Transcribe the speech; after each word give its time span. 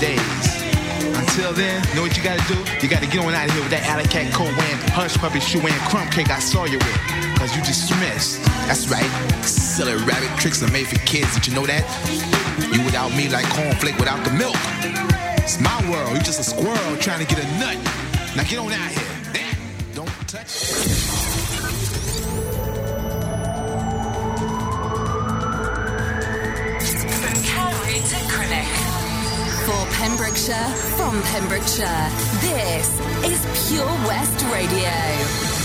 days. 0.00 0.20
Until 1.18 1.52
then, 1.52 1.82
know 1.94 2.02
what 2.02 2.16
you 2.16 2.22
gotta 2.22 2.42
do? 2.46 2.58
You 2.80 2.88
gotta 2.88 3.06
get 3.06 3.24
on 3.24 3.34
out 3.34 3.46
of 3.46 3.54
here 3.54 3.62
with 3.62 3.70
that 3.70 3.86
alley 3.86 4.04
cat 4.04 4.32
coat 4.32 4.50
wearing, 4.56 4.78
hush 4.94 5.16
puppy 5.18 5.40
shoe 5.40 5.60
and 5.60 5.74
crumb 5.90 6.08
cake 6.10 6.30
I 6.30 6.38
saw 6.38 6.64
you 6.64 6.78
with. 6.78 6.98
Cause 7.38 7.54
you 7.54 7.62
dismissed. 7.62 8.42
That's 8.66 8.88
right. 8.88 9.08
Silly 9.44 9.94
rabbit 10.04 10.30
tricks 10.38 10.62
are 10.62 10.70
made 10.70 10.86
for 10.86 10.98
kids. 11.06 11.34
Did 11.34 11.46
you 11.48 11.54
know 11.54 11.66
that? 11.66 11.84
You 12.58 12.84
without 12.84 13.10
me 13.14 13.28
like 13.28 13.46
cornflake 13.46 13.98
without 13.98 14.24
the 14.24 14.32
milk. 14.32 14.56
It's 15.42 15.60
my 15.60 15.78
world. 15.90 16.12
You 16.14 16.22
just 16.22 16.40
a 16.40 16.44
squirrel 16.44 16.96
trying 16.98 17.24
to 17.24 17.34
get 17.34 17.42
a 17.42 17.48
nut. 17.58 17.76
Now 18.36 18.42
get 18.44 18.58
on 18.58 18.72
out 18.72 18.90
here. 18.90 19.18
Don't 19.94 20.08
touch. 20.28 21.07
For 29.68 29.86
Pembrokeshire, 29.96 30.66
from 30.96 31.20
Pembrokeshire, 31.24 32.08
this 32.40 32.88
is 33.22 33.68
Pure 33.68 33.84
West 34.06 34.42
Radio. 34.50 35.57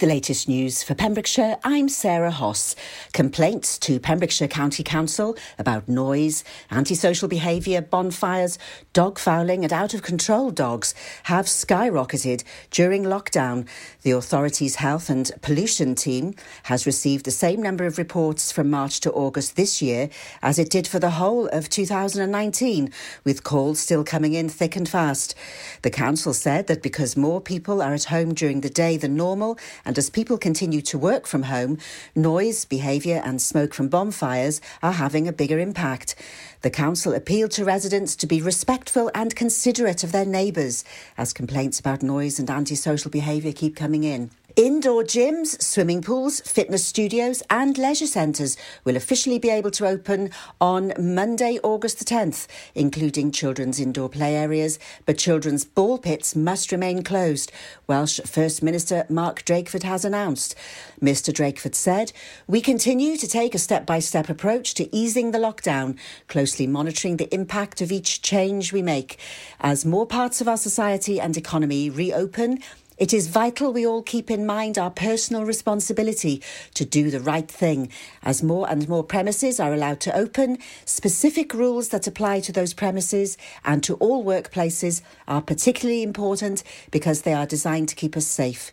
With 0.00 0.08
the 0.08 0.14
latest 0.14 0.48
news 0.48 0.82
for 0.82 0.94
Pembrokeshire, 0.94 1.58
I'm 1.62 1.90
Sarah 1.90 2.30
Hoss. 2.30 2.74
Complaints 3.12 3.78
to 3.80 4.00
Pembrokeshire 4.00 4.48
County 4.48 4.82
Council 4.82 5.36
about 5.58 5.90
noise, 5.90 6.42
antisocial 6.70 7.28
behaviour, 7.28 7.82
bonfires, 7.82 8.58
dog 8.94 9.18
fouling, 9.18 9.62
and 9.62 9.74
out 9.74 9.92
of 9.92 10.00
control 10.00 10.50
dogs 10.50 10.94
have 11.24 11.44
skyrocketed 11.44 12.44
during 12.70 13.04
lockdown. 13.04 13.68
The 14.00 14.12
authority's 14.12 14.76
health 14.76 15.10
and 15.10 15.30
pollution 15.42 15.94
team 15.94 16.34
has 16.62 16.86
received 16.86 17.26
the 17.26 17.30
same 17.30 17.60
number 17.60 17.84
of 17.84 17.98
reports 17.98 18.50
from 18.50 18.70
March 18.70 19.00
to 19.00 19.12
August 19.12 19.56
this 19.56 19.82
year 19.82 20.08
as 20.40 20.58
it 20.58 20.70
did 20.70 20.86
for 20.86 20.98
the 20.98 21.10
whole 21.10 21.46
of 21.48 21.68
2019, 21.68 22.90
with 23.24 23.44
calls 23.44 23.80
still 23.80 24.02
coming 24.02 24.32
in 24.32 24.48
thick 24.48 24.76
and 24.76 24.88
fast. 24.88 25.34
The 25.82 25.90
council 25.90 26.32
said 26.32 26.68
that 26.68 26.82
because 26.82 27.18
more 27.18 27.42
people 27.42 27.82
are 27.82 27.92
at 27.92 28.04
home 28.04 28.32
during 28.32 28.62
the 28.62 28.70
day 28.70 28.96
than 28.96 29.14
normal, 29.14 29.58
as 29.98 30.10
people 30.10 30.38
continue 30.38 30.80
to 30.82 30.98
work 30.98 31.26
from 31.26 31.44
home, 31.44 31.78
noise, 32.14 32.64
behaviour, 32.64 33.20
and 33.24 33.40
smoke 33.40 33.74
from 33.74 33.88
bonfires 33.88 34.60
are 34.82 34.92
having 34.92 35.28
a 35.28 35.32
bigger 35.32 35.58
impact. 35.58 36.14
The 36.62 36.70
council 36.70 37.14
appealed 37.14 37.52
to 37.52 37.64
residents 37.64 38.16
to 38.16 38.26
be 38.26 38.42
respectful 38.42 39.10
and 39.14 39.34
considerate 39.34 40.04
of 40.04 40.12
their 40.12 40.26
neighbours 40.26 40.84
as 41.16 41.32
complaints 41.32 41.80
about 41.80 42.02
noise 42.02 42.38
and 42.38 42.50
antisocial 42.50 43.10
behaviour 43.10 43.52
keep 43.52 43.76
coming 43.76 44.04
in. 44.04 44.30
Indoor 44.56 45.04
gyms, 45.04 45.62
swimming 45.62 46.02
pools, 46.02 46.40
fitness 46.40 46.84
studios, 46.84 47.40
and 47.50 47.78
leisure 47.78 48.06
centres 48.06 48.56
will 48.84 48.96
officially 48.96 49.38
be 49.38 49.48
able 49.48 49.70
to 49.70 49.86
open 49.86 50.30
on 50.60 50.92
Monday, 50.98 51.60
August 51.62 52.00
the 52.00 52.04
10th, 52.04 52.48
including 52.74 53.30
children's 53.30 53.78
indoor 53.78 54.08
play 54.08 54.34
areas, 54.34 54.78
but 55.06 55.18
children's 55.18 55.64
ball 55.64 55.98
pits 55.98 56.34
must 56.34 56.72
remain 56.72 57.04
closed, 57.04 57.52
Welsh 57.86 58.18
First 58.26 58.60
Minister 58.60 59.06
Mark 59.08 59.44
Drakeford 59.44 59.84
has 59.84 60.04
announced. 60.04 60.56
Mr 61.00 61.32
Drakeford 61.32 61.76
said, 61.76 62.12
We 62.48 62.60
continue 62.60 63.16
to 63.18 63.28
take 63.28 63.54
a 63.54 63.58
step 63.58 63.86
by 63.86 64.00
step 64.00 64.28
approach 64.28 64.74
to 64.74 64.94
easing 64.94 65.30
the 65.30 65.38
lockdown, 65.38 65.96
closely 66.26 66.66
monitoring 66.66 67.18
the 67.18 67.32
impact 67.32 67.80
of 67.80 67.92
each 67.92 68.20
change 68.20 68.72
we 68.72 68.82
make. 68.82 69.16
As 69.60 69.84
more 69.84 70.06
parts 70.06 70.40
of 70.40 70.48
our 70.48 70.56
society 70.56 71.20
and 71.20 71.36
economy 71.36 71.88
reopen, 71.88 72.58
it 73.00 73.14
is 73.14 73.28
vital 73.28 73.72
we 73.72 73.86
all 73.86 74.02
keep 74.02 74.30
in 74.30 74.44
mind 74.44 74.76
our 74.76 74.90
personal 74.90 75.46
responsibility 75.46 76.42
to 76.74 76.84
do 76.84 77.10
the 77.10 77.18
right 77.18 77.50
thing. 77.50 77.88
As 78.22 78.42
more 78.42 78.68
and 78.68 78.86
more 78.90 79.02
premises 79.02 79.58
are 79.58 79.72
allowed 79.72 80.00
to 80.00 80.14
open, 80.14 80.58
specific 80.84 81.54
rules 81.54 81.88
that 81.88 82.06
apply 82.06 82.40
to 82.40 82.52
those 82.52 82.74
premises 82.74 83.38
and 83.64 83.82
to 83.84 83.94
all 83.94 84.22
workplaces 84.22 85.00
are 85.26 85.40
particularly 85.40 86.02
important 86.02 86.62
because 86.90 87.22
they 87.22 87.32
are 87.32 87.46
designed 87.46 87.88
to 87.88 87.96
keep 87.96 88.18
us 88.18 88.26
safe. 88.26 88.70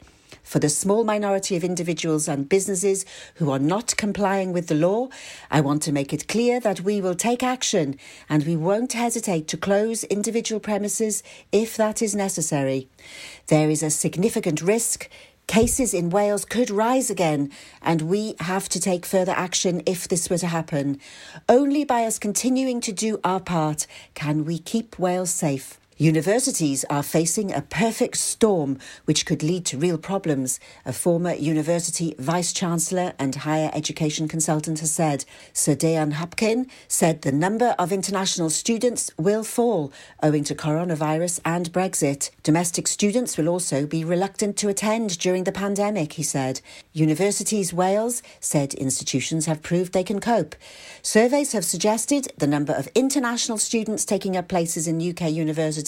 For 0.47 0.59
the 0.59 0.69
small 0.69 1.03
minority 1.03 1.57
of 1.57 1.65
individuals 1.65 2.29
and 2.29 2.47
businesses 2.47 3.05
who 3.35 3.51
are 3.51 3.59
not 3.59 3.97
complying 3.97 4.53
with 4.53 4.67
the 4.67 4.75
law, 4.75 5.09
I 5.51 5.59
want 5.59 5.81
to 5.83 5.91
make 5.91 6.13
it 6.13 6.29
clear 6.29 6.61
that 6.61 6.79
we 6.79 7.01
will 7.01 7.15
take 7.15 7.43
action 7.43 7.97
and 8.29 8.45
we 8.45 8.55
won't 8.55 8.93
hesitate 8.93 9.49
to 9.49 9.57
close 9.57 10.05
individual 10.05 10.61
premises 10.61 11.21
if 11.51 11.75
that 11.75 12.01
is 12.01 12.15
necessary. 12.15 12.87
There 13.47 13.69
is 13.69 13.83
a 13.83 13.89
significant 13.89 14.61
risk 14.61 15.09
Cases 15.47 15.93
in 15.93 16.09
Wales 16.09 16.43
could 16.43 16.69
rise 16.69 17.09
again, 17.09 17.51
and 17.81 18.01
we 18.01 18.35
have 18.41 18.67
to 18.67 18.81
take 18.81 19.05
further 19.05 19.31
action 19.31 19.81
if 19.85 20.05
this 20.05 20.29
were 20.29 20.37
to 20.39 20.47
happen. 20.47 20.99
Only 21.47 21.85
by 21.85 22.03
us 22.03 22.19
continuing 22.19 22.81
to 22.81 22.91
do 22.91 23.21
our 23.23 23.39
part 23.39 23.87
can 24.13 24.43
we 24.43 24.59
keep 24.59 24.99
Wales 24.99 25.29
safe. 25.29 25.79
Universities 25.99 26.85
are 26.91 27.01
facing 27.01 27.51
a 27.51 27.61
perfect 27.61 28.17
storm 28.17 28.77
which 29.05 29.25
could 29.25 29.41
lead 29.41 29.65
to 29.65 29.79
real 29.79 29.97
problems, 29.97 30.59
a 30.85 30.93
former 30.93 31.33
university 31.33 32.13
vice 32.19 32.53
chancellor 32.53 33.13
and 33.17 33.33
higher 33.33 33.71
education 33.73 34.27
consultant 34.27 34.79
has 34.79 34.91
said. 34.91 35.25
Sir 35.53 35.73
Deian 35.73 36.13
Hopkin 36.13 36.69
said 36.87 37.23
the 37.23 37.31
number 37.31 37.73
of 37.79 37.91
international 37.91 38.51
students 38.51 39.09
will 39.17 39.43
fall 39.43 39.91
owing 40.21 40.43
to 40.43 40.53
coronavirus 40.53 41.39
and 41.43 41.73
Brexit. 41.73 42.29
Domestic 42.43 42.87
students 42.87 43.35
will 43.35 43.49
also 43.49 43.87
be 43.87 44.05
reluctant 44.05 44.55
to 44.57 44.69
attend 44.69 45.17
during 45.17 45.45
the 45.45 45.51
pandemic, 45.51 46.13
he 46.13 46.23
said. 46.23 46.61
Universities 46.93 47.73
Wales 47.73 48.21
said 48.39 48.75
institutions 48.75 49.47
have 49.47 49.63
proved 49.63 49.93
they 49.93 50.03
can 50.03 50.19
cope. 50.19 50.55
Surveys 51.01 51.53
have 51.53 51.65
suggested 51.65 52.27
the 52.37 52.45
number 52.45 52.73
of 52.73 52.87
international 52.93 53.57
students 53.57 54.05
taking 54.05 54.37
up 54.37 54.47
places 54.47 54.87
in 54.87 55.01
UK 55.01 55.31
universities 55.31 55.86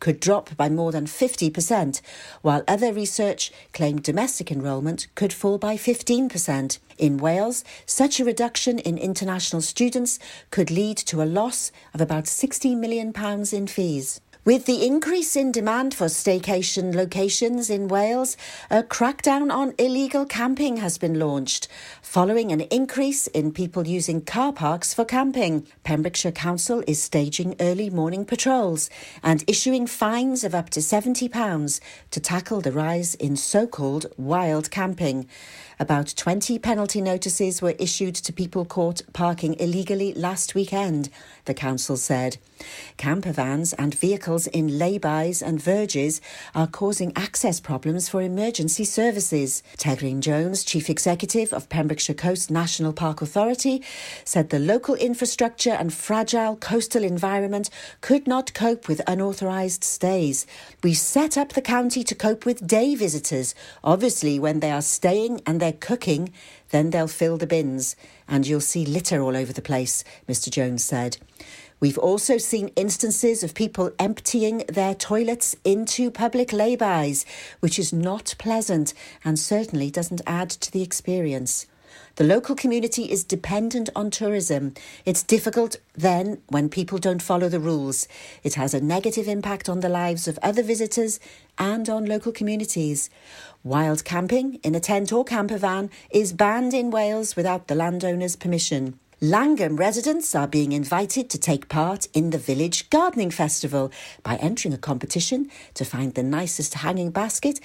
could 0.00 0.20
drop 0.20 0.56
by 0.56 0.68
more 0.68 0.92
than 0.92 1.06
50%, 1.06 2.00
while 2.42 2.62
other 2.66 2.92
research 2.92 3.52
claimed 3.72 4.02
domestic 4.02 4.50
enrolment 4.50 5.08
could 5.14 5.32
fall 5.32 5.58
by 5.58 5.76
15%. 5.76 6.78
In 6.98 7.18
Wales, 7.18 7.64
such 7.86 8.20
a 8.20 8.24
reduction 8.24 8.78
in 8.78 8.96
international 8.96 9.62
students 9.62 10.18
could 10.50 10.70
lead 10.70 10.96
to 10.98 11.22
a 11.22 11.24
loss 11.24 11.72
of 11.94 12.00
about 12.00 12.24
£60 12.24 12.76
million 12.76 13.12
in 13.52 13.66
fees. 13.66 14.20
With 14.44 14.66
the 14.66 14.84
increase 14.84 15.36
in 15.36 15.52
demand 15.52 15.94
for 15.94 16.06
staycation 16.06 16.96
locations 16.96 17.70
in 17.70 17.86
Wales, 17.86 18.36
a 18.72 18.82
crackdown 18.82 19.52
on 19.52 19.72
illegal 19.78 20.26
camping 20.26 20.78
has 20.78 20.98
been 20.98 21.16
launched, 21.16 21.68
following 22.02 22.50
an 22.50 22.62
increase 22.62 23.28
in 23.28 23.52
people 23.52 23.86
using 23.86 24.20
car 24.20 24.52
parks 24.52 24.92
for 24.92 25.04
camping. 25.04 25.68
Pembrokeshire 25.84 26.32
Council 26.32 26.82
is 26.88 27.00
staging 27.00 27.54
early 27.60 27.88
morning 27.88 28.24
patrols 28.24 28.90
and 29.22 29.44
issuing 29.46 29.86
fines 29.86 30.42
of 30.42 30.56
up 30.56 30.70
to 30.70 30.80
£70 30.80 31.80
to 32.10 32.20
tackle 32.20 32.60
the 32.60 32.72
rise 32.72 33.14
in 33.14 33.36
so 33.36 33.68
called 33.68 34.06
wild 34.16 34.72
camping. 34.72 35.28
About 35.78 36.14
20 36.16 36.58
penalty 36.58 37.00
notices 37.00 37.62
were 37.62 37.76
issued 37.78 38.16
to 38.16 38.32
people 38.32 38.64
caught 38.64 39.02
parking 39.12 39.54
illegally 39.54 40.12
last 40.14 40.54
weekend, 40.56 41.10
the 41.44 41.54
council 41.54 41.96
said. 41.96 42.38
Camper 42.96 43.32
vans 43.32 43.72
and 43.72 43.94
vehicles 43.94 44.31
in 44.32 44.68
laybys 44.68 45.42
and 45.42 45.60
verges 45.60 46.22
are 46.54 46.66
causing 46.66 47.12
access 47.14 47.60
problems 47.60 48.08
for 48.08 48.22
emergency 48.22 48.82
services. 48.82 49.62
Tegryn 49.76 50.20
Jones, 50.20 50.64
Chief 50.64 50.88
Executive 50.88 51.52
of 51.52 51.68
Pembrokeshire 51.68 52.14
Coast 52.14 52.50
National 52.50 52.94
Park 52.94 53.20
Authority, 53.20 53.82
said 54.24 54.48
the 54.48 54.58
local 54.58 54.94
infrastructure 54.94 55.72
and 55.72 55.92
fragile 55.92 56.56
coastal 56.56 57.04
environment 57.04 57.68
could 58.00 58.26
not 58.26 58.54
cope 58.54 58.88
with 58.88 59.02
unauthorised 59.06 59.84
stays. 59.84 60.46
We 60.82 60.94
set 60.94 61.36
up 61.36 61.52
the 61.52 61.60
county 61.60 62.02
to 62.02 62.14
cope 62.14 62.46
with 62.46 62.66
day 62.66 62.94
visitors. 62.94 63.54
Obviously, 63.84 64.38
when 64.38 64.60
they 64.60 64.70
are 64.70 64.80
staying 64.80 65.42
and 65.46 65.60
they're 65.60 65.74
cooking, 65.74 66.32
then 66.70 66.88
they'll 66.88 67.06
fill 67.06 67.36
the 67.36 67.46
bins 67.46 67.96
and 68.26 68.46
you'll 68.46 68.62
see 68.62 68.86
litter 68.86 69.20
all 69.20 69.36
over 69.36 69.52
the 69.52 69.60
place, 69.60 70.04
Mr. 70.26 70.50
Jones 70.50 70.82
said. 70.82 71.18
We've 71.82 71.98
also 71.98 72.38
seen 72.38 72.68
instances 72.76 73.42
of 73.42 73.54
people 73.54 73.90
emptying 73.98 74.58
their 74.68 74.94
toilets 74.94 75.56
into 75.64 76.12
public 76.12 76.50
laybys, 76.50 77.24
which 77.58 77.76
is 77.76 77.92
not 77.92 78.36
pleasant 78.38 78.94
and 79.24 79.36
certainly 79.36 79.90
doesn't 79.90 80.20
add 80.24 80.48
to 80.50 80.70
the 80.70 80.82
experience. 80.82 81.66
The 82.14 82.22
local 82.22 82.54
community 82.54 83.10
is 83.10 83.24
dependent 83.24 83.90
on 83.96 84.12
tourism. 84.12 84.74
It's 85.04 85.24
difficult 85.24 85.78
then 85.94 86.40
when 86.50 86.68
people 86.68 86.98
don't 86.98 87.20
follow 87.20 87.48
the 87.48 87.58
rules. 87.58 88.06
It 88.44 88.54
has 88.54 88.74
a 88.74 88.80
negative 88.80 89.26
impact 89.26 89.68
on 89.68 89.80
the 89.80 89.88
lives 89.88 90.28
of 90.28 90.38
other 90.40 90.62
visitors 90.62 91.18
and 91.58 91.88
on 91.88 92.04
local 92.04 92.30
communities. 92.30 93.10
Wild 93.64 94.04
camping 94.04 94.60
in 94.62 94.76
a 94.76 94.80
tent 94.80 95.12
or 95.12 95.24
camper 95.24 95.58
van 95.58 95.90
is 96.12 96.32
banned 96.32 96.74
in 96.74 96.92
Wales 96.92 97.34
without 97.34 97.66
the 97.66 97.74
landowner's 97.74 98.36
permission. 98.36 99.00
Langham 99.24 99.76
residents 99.76 100.34
are 100.34 100.48
being 100.48 100.72
invited 100.72 101.30
to 101.30 101.38
take 101.38 101.68
part 101.68 102.08
in 102.12 102.30
the 102.30 102.38
Village 102.38 102.90
Gardening 102.90 103.30
Festival 103.30 103.92
by 104.24 104.34
entering 104.34 104.74
a 104.74 104.78
competition 104.78 105.48
to 105.74 105.84
find 105.84 106.14
the 106.14 106.24
nicest 106.24 106.74
hanging 106.74 107.12
basket 107.12 107.60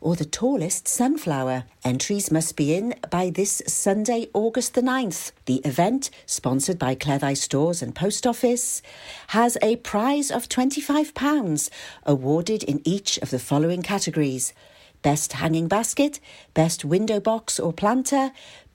or 0.00 0.16
the 0.16 0.24
tallest 0.24 0.88
sunflower. 0.88 1.64
Entries 1.84 2.30
must 2.30 2.56
be 2.56 2.74
in 2.74 2.94
by 3.10 3.28
this 3.28 3.60
Sunday, 3.66 4.28
August 4.32 4.72
the 4.72 4.80
9th. 4.80 5.32
The 5.44 5.56
event, 5.66 6.08
sponsored 6.24 6.78
by 6.78 6.94
Cleddau 6.94 7.36
Stores 7.36 7.82
and 7.82 7.94
Post 7.94 8.26
Office, 8.26 8.80
has 9.28 9.58
a 9.60 9.76
prize 9.76 10.30
of 10.30 10.48
£25 10.48 11.68
awarded 12.06 12.62
in 12.62 12.80
each 12.86 13.18
of 13.18 13.28
the 13.28 13.38
following 13.38 13.82
categories 13.82 14.54
Best 15.02 15.34
Hanging 15.34 15.66
Basket, 15.66 16.20
Best 16.54 16.84
Window 16.84 17.18
Box 17.18 17.58
or 17.58 17.72
Planter, 17.72 18.30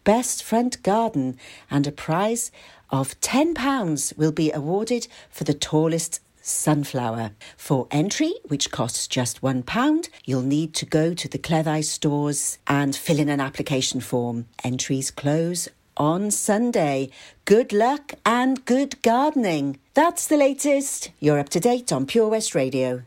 Best 0.08 0.42
Front 0.42 0.84
Garden, 0.84 1.36
and 1.70 1.86
a 1.86 1.92
prize 1.92 2.50
of 2.90 3.20
£10 3.20 4.18
will 4.18 4.32
be 4.32 4.54
awarded 4.54 5.10
for 5.30 5.44
the 5.44 5.54
tallest 5.54 6.22
sunflower. 6.42 7.32
For 7.58 7.90
entry, 7.92 8.34
which 8.48 8.72
costs 8.72 9.06
just 9.06 9.42
£1, 9.42 10.10
you'll 10.24 10.44
need 10.44 10.74
to 10.76 10.86
go 10.86 11.14
to 11.14 11.28
the 11.28 11.38
Cleddau 11.38 11.84
stores 11.84 12.58
and 12.68 12.96
fill 12.96 13.20
in 13.20 13.28
an 13.28 13.42
application 13.42 14.00
form. 14.00 14.46
Entries 14.64 15.12
close 15.12 15.68
on 15.98 16.32
Sunday. 16.32 17.10
Good 17.44 17.74
luck 17.74 18.14
and 18.26 18.64
good 18.64 19.02
gardening. 19.02 19.78
That's 19.94 20.26
the 20.26 20.38
latest. 20.38 21.12
You're 21.20 21.40
up 21.40 21.50
to 21.50 21.60
date 21.60 21.92
on 21.92 22.06
Pure 22.06 22.30
West 22.30 22.56
Radio. 22.56 23.04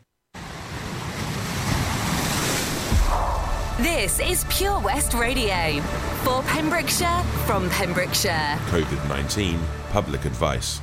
This 3.81 4.19
is 4.19 4.45
Pure 4.47 4.81
West 4.81 5.15
Radio 5.15 5.81
for 6.21 6.43
Pembrokeshire 6.43 7.23
from 7.47 7.67
Pembrokeshire. 7.71 8.59
COVID 8.67 9.09
19 9.09 9.59
Public 9.89 10.23
Advice. 10.25 10.79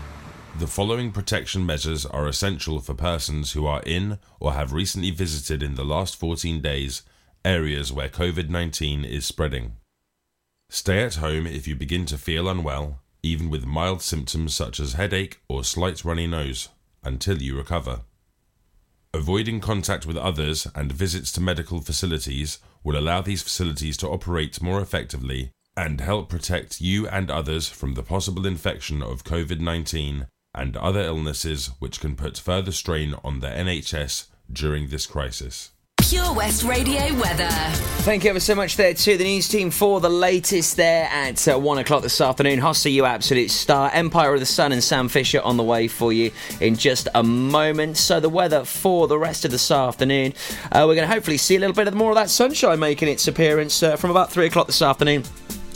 The 0.58 0.66
following 0.66 1.12
protection 1.12 1.64
measures 1.64 2.04
are 2.04 2.26
essential 2.26 2.80
for 2.80 2.94
persons 2.94 3.52
who 3.52 3.66
are 3.66 3.84
in 3.86 4.18
or 4.40 4.54
have 4.54 4.72
recently 4.72 5.12
visited 5.12 5.62
in 5.62 5.76
the 5.76 5.84
last 5.84 6.16
14 6.16 6.60
days 6.60 7.02
areas 7.44 7.92
where 7.92 8.08
COVID 8.08 8.48
19 8.48 9.04
is 9.04 9.24
spreading. 9.24 9.76
Stay 10.68 11.04
at 11.04 11.14
home 11.14 11.46
if 11.46 11.68
you 11.68 11.76
begin 11.76 12.04
to 12.06 12.18
feel 12.18 12.48
unwell, 12.48 12.98
even 13.22 13.48
with 13.48 13.64
mild 13.64 14.02
symptoms 14.02 14.54
such 14.54 14.80
as 14.80 14.94
headache 14.94 15.38
or 15.48 15.62
slight 15.62 16.04
runny 16.04 16.26
nose, 16.26 16.68
until 17.04 17.40
you 17.40 17.56
recover. 17.56 18.00
Avoiding 19.14 19.60
contact 19.60 20.04
with 20.04 20.16
others 20.16 20.66
and 20.74 20.92
visits 20.92 21.30
to 21.32 21.40
medical 21.40 21.80
facilities 21.80 22.58
will 22.82 22.98
allow 22.98 23.20
these 23.20 23.42
facilities 23.42 23.96
to 23.98 24.08
operate 24.08 24.62
more 24.62 24.80
effectively 24.80 25.50
and 25.76 26.00
help 26.00 26.28
protect 26.28 26.80
you 26.80 27.06
and 27.08 27.30
others 27.30 27.68
from 27.68 27.94
the 27.94 28.02
possible 28.02 28.46
infection 28.46 29.02
of 29.02 29.24
COVID 29.24 29.60
19 29.60 30.26
and 30.54 30.76
other 30.76 31.02
illnesses 31.02 31.70
which 31.78 32.00
can 32.00 32.16
put 32.16 32.38
further 32.38 32.72
strain 32.72 33.14
on 33.22 33.40
the 33.40 33.48
NHS 33.48 34.26
during 34.52 34.88
this 34.88 35.06
crisis. 35.06 35.70
Pure 36.08 36.32
West 36.32 36.64
Radio 36.64 37.14
weather. 37.20 37.50
Thank 38.00 38.24
you 38.24 38.30
ever 38.30 38.40
so 38.40 38.54
much 38.54 38.76
there 38.76 38.94
to 38.94 39.16
the 39.18 39.24
news 39.24 39.46
team 39.46 39.70
for 39.70 40.00
the 40.00 40.08
latest 40.08 40.74
there 40.78 41.04
at 41.04 41.46
uh, 41.46 41.58
one 41.58 41.76
o'clock 41.76 42.00
this 42.00 42.18
afternoon. 42.22 42.60
Hossie, 42.60 42.92
you 42.92 43.04
absolute 43.04 43.50
star. 43.50 43.90
Empire 43.92 44.32
of 44.32 44.40
the 44.40 44.46
Sun 44.46 44.72
and 44.72 44.82
Sam 44.82 45.10
Fischer 45.10 45.42
on 45.42 45.58
the 45.58 45.62
way 45.62 45.86
for 45.86 46.10
you 46.10 46.30
in 46.62 46.76
just 46.76 47.08
a 47.14 47.22
moment. 47.22 47.98
So 47.98 48.20
the 48.20 48.30
weather 48.30 48.64
for 48.64 49.06
the 49.06 49.18
rest 49.18 49.44
of 49.44 49.50
this 49.50 49.70
afternoon, 49.70 50.32
uh, 50.72 50.86
we're 50.88 50.94
going 50.94 51.06
to 51.06 51.12
hopefully 51.12 51.36
see 51.36 51.56
a 51.56 51.60
little 51.60 51.76
bit 51.76 51.86
of 51.86 51.92
more 51.92 52.10
of 52.10 52.16
that 52.16 52.30
sunshine 52.30 52.78
making 52.78 53.08
its 53.08 53.28
appearance 53.28 53.82
uh, 53.82 53.96
from 53.96 54.10
about 54.10 54.32
three 54.32 54.46
o'clock 54.46 54.66
this 54.66 54.80
afternoon. 54.80 55.24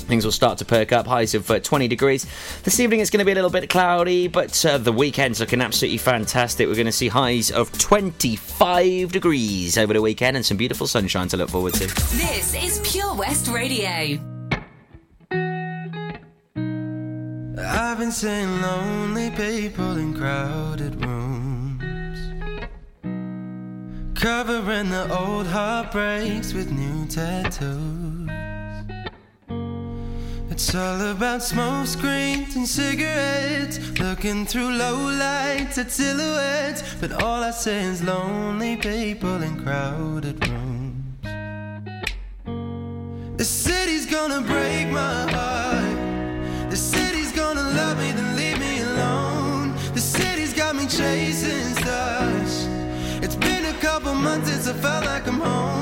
Things 0.03 0.25
will 0.25 0.33
start 0.33 0.59
to 0.59 0.65
perk 0.65 0.93
up, 0.93 1.07
highs 1.07 1.35
of 1.35 1.51
uh, 1.51 1.61
20 1.61 1.89
degrees. 1.89 2.27
This 2.63 2.81
evening 2.81 3.01
it's 3.01 3.11
going 3.11 3.19
to 3.19 3.25
be 3.25 3.33
a 3.33 3.35
little 3.35 3.51
bit 3.51 3.71
cloudy, 3.71 4.29
but 4.29 4.65
uh, 4.65 4.79
the 4.79 4.93
weekend's 4.93 5.41
looking 5.41 5.61
absolutely 5.61 5.99
fantastic. 5.99 6.69
We're 6.69 6.75
going 6.75 6.87
to 6.87 6.93
see 6.93 7.09
highs 7.09 7.51
of 7.51 7.71
25 7.79 9.13
degrees 9.13 9.79
over 9.79 9.93
the 9.93 10.03
weekend 10.03 10.37
and 10.37 10.45
some 10.45 10.57
beautiful 10.57 10.87
sunshine 10.87 11.29
to 11.29 11.37
look 11.37 11.51
forward 11.51 11.75
to. 11.75 11.87
This 11.87 12.55
is 12.55 12.81
Pure 12.91 13.15
West 13.15 13.49
Radio. 13.49 14.19
I've 17.65 17.99
been 17.99 18.13
seeing 18.13 18.61
lonely 18.61 19.31
people 19.31 19.97
in 19.97 20.15
crowded 20.15 21.05
rooms, 21.05 21.83
covering 24.19 24.91
the 24.91 25.07
old 25.17 25.47
heartbreaks 25.47 26.53
with 26.53 26.73
new 26.73 27.07
tattoos. 27.07 28.22
It's 30.65 30.77
all 30.77 31.11
about 31.11 31.43
smoke 31.43 31.89
screens 31.89 32.55
and 32.55 32.69
cigarettes, 32.69 33.81
looking 33.99 34.47
through 34.47 34.71
low 34.77 34.95
lights 35.11 35.77
at 35.77 35.91
silhouettes. 35.91 36.85
But 37.01 37.21
all 37.21 37.43
I 37.43 37.51
see 37.51 37.73
is 37.73 38.01
lonely 38.01 38.77
people 38.77 39.43
in 39.43 39.61
crowded 39.61 40.39
rooms. 40.47 41.19
The 43.39 43.45
city's 43.45 44.07
gonna 44.07 44.41
break 44.41 44.87
my 44.87 45.33
heart. 45.33 46.71
The 46.71 46.77
city's 46.77 47.33
gonna 47.33 47.69
love 47.81 47.99
me, 47.99 48.13
then 48.13 48.37
leave 48.37 48.61
me 48.61 48.83
alone. 48.83 49.75
The 49.95 50.01
city's 50.01 50.55
got 50.55 50.77
me 50.77 50.87
chasing 50.87 51.75
stars. 51.83 52.69
It's 53.21 53.35
been 53.35 53.65
a 53.65 53.77
couple 53.81 54.15
months 54.15 54.49
since 54.49 54.69
I 54.69 54.75
felt 54.75 55.07
like 55.07 55.27
I'm 55.27 55.41
home. 55.41 55.82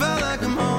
felt 0.00 0.20
like 0.22 0.42
I'm 0.42 0.56
home. 0.56 0.69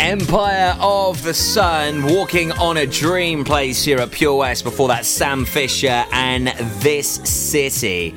Empire 0.00 0.74
of 0.80 1.22
the 1.22 1.34
Sun, 1.34 2.02
Walking 2.04 2.52
on 2.52 2.78
a 2.78 2.86
Dream 2.86 3.44
plays 3.44 3.84
here 3.84 3.98
at 3.98 4.10
Pure 4.10 4.34
West. 4.34 4.64
Before 4.64 4.88
that, 4.88 5.04
Sam 5.04 5.44
Fischer 5.44 6.06
and 6.10 6.48
This 6.80 7.16
City. 7.16 8.14